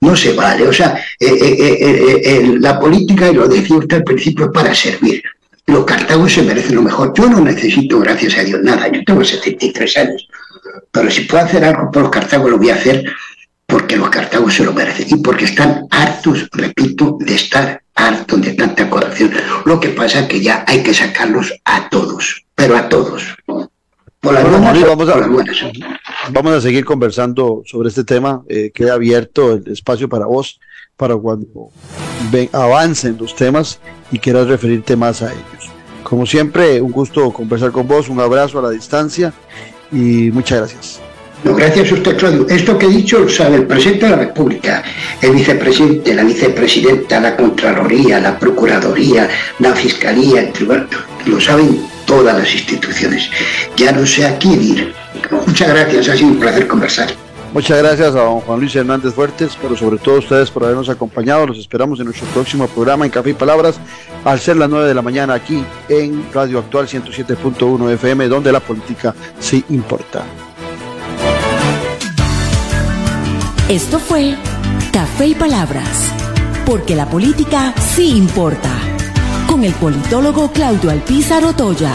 [0.00, 0.66] no, se vale.
[0.66, 4.74] O sea, eh, eh, eh, la política, y lo decía usted al principio, es para
[4.74, 5.22] servir.
[5.66, 7.14] Los cartagos se merecen lo mejor.
[7.16, 8.88] Yo no necesito, gracias a Dios, nada.
[8.92, 10.28] Yo tengo 73 años
[10.90, 13.04] pero si puedo hacer algo por los cartagos, lo voy a hacer
[13.66, 18.52] porque los cartagos se lo merecen y porque están hartos, repito, de estar hartos de
[18.54, 19.32] tanta corrupción.
[19.64, 23.22] Lo que pasa es que ya hay que sacarlos a todos, pero a todos.
[24.20, 25.28] Por las vamos, a,
[26.30, 28.42] vamos a seguir conversando sobre este tema.
[28.48, 30.60] Eh, queda abierto el espacio para vos,
[30.96, 31.70] para cuando
[32.32, 35.70] ven, avancen los temas y quieras referirte más a ellos.
[36.04, 39.34] Como siempre, un gusto conversar con vos, un abrazo a la distancia
[39.92, 41.00] y muchas gracias.
[41.44, 42.46] gracias a usted, Claudio.
[42.48, 44.82] Esto que he dicho lo sabe el presidente de la República,
[45.20, 49.28] el vicepresidente, la vicepresidenta, la Contraloría, la Procuraduría,
[49.58, 50.88] la Fiscalía, el Tribunal,
[51.26, 53.30] lo saben todas las instituciones.
[53.76, 54.94] Ya no sé a quién ir.
[55.46, 57.23] Muchas gracias, ha sido un placer conversar.
[57.54, 60.88] Muchas gracias a don Juan Luis Hernández Fuertes, pero sobre todo a ustedes por habernos
[60.88, 61.46] acompañado.
[61.46, 63.78] Los esperamos en nuestro próximo programa en Café y Palabras,
[64.24, 68.58] al ser las 9 de la mañana aquí en Radio Actual 107.1 FM, donde la
[68.58, 70.24] política sí importa.
[73.68, 74.34] Esto fue
[74.92, 76.10] Café y Palabras,
[76.66, 78.72] porque la política sí importa,
[79.48, 81.92] con el politólogo Claudio Alpizar Otoya.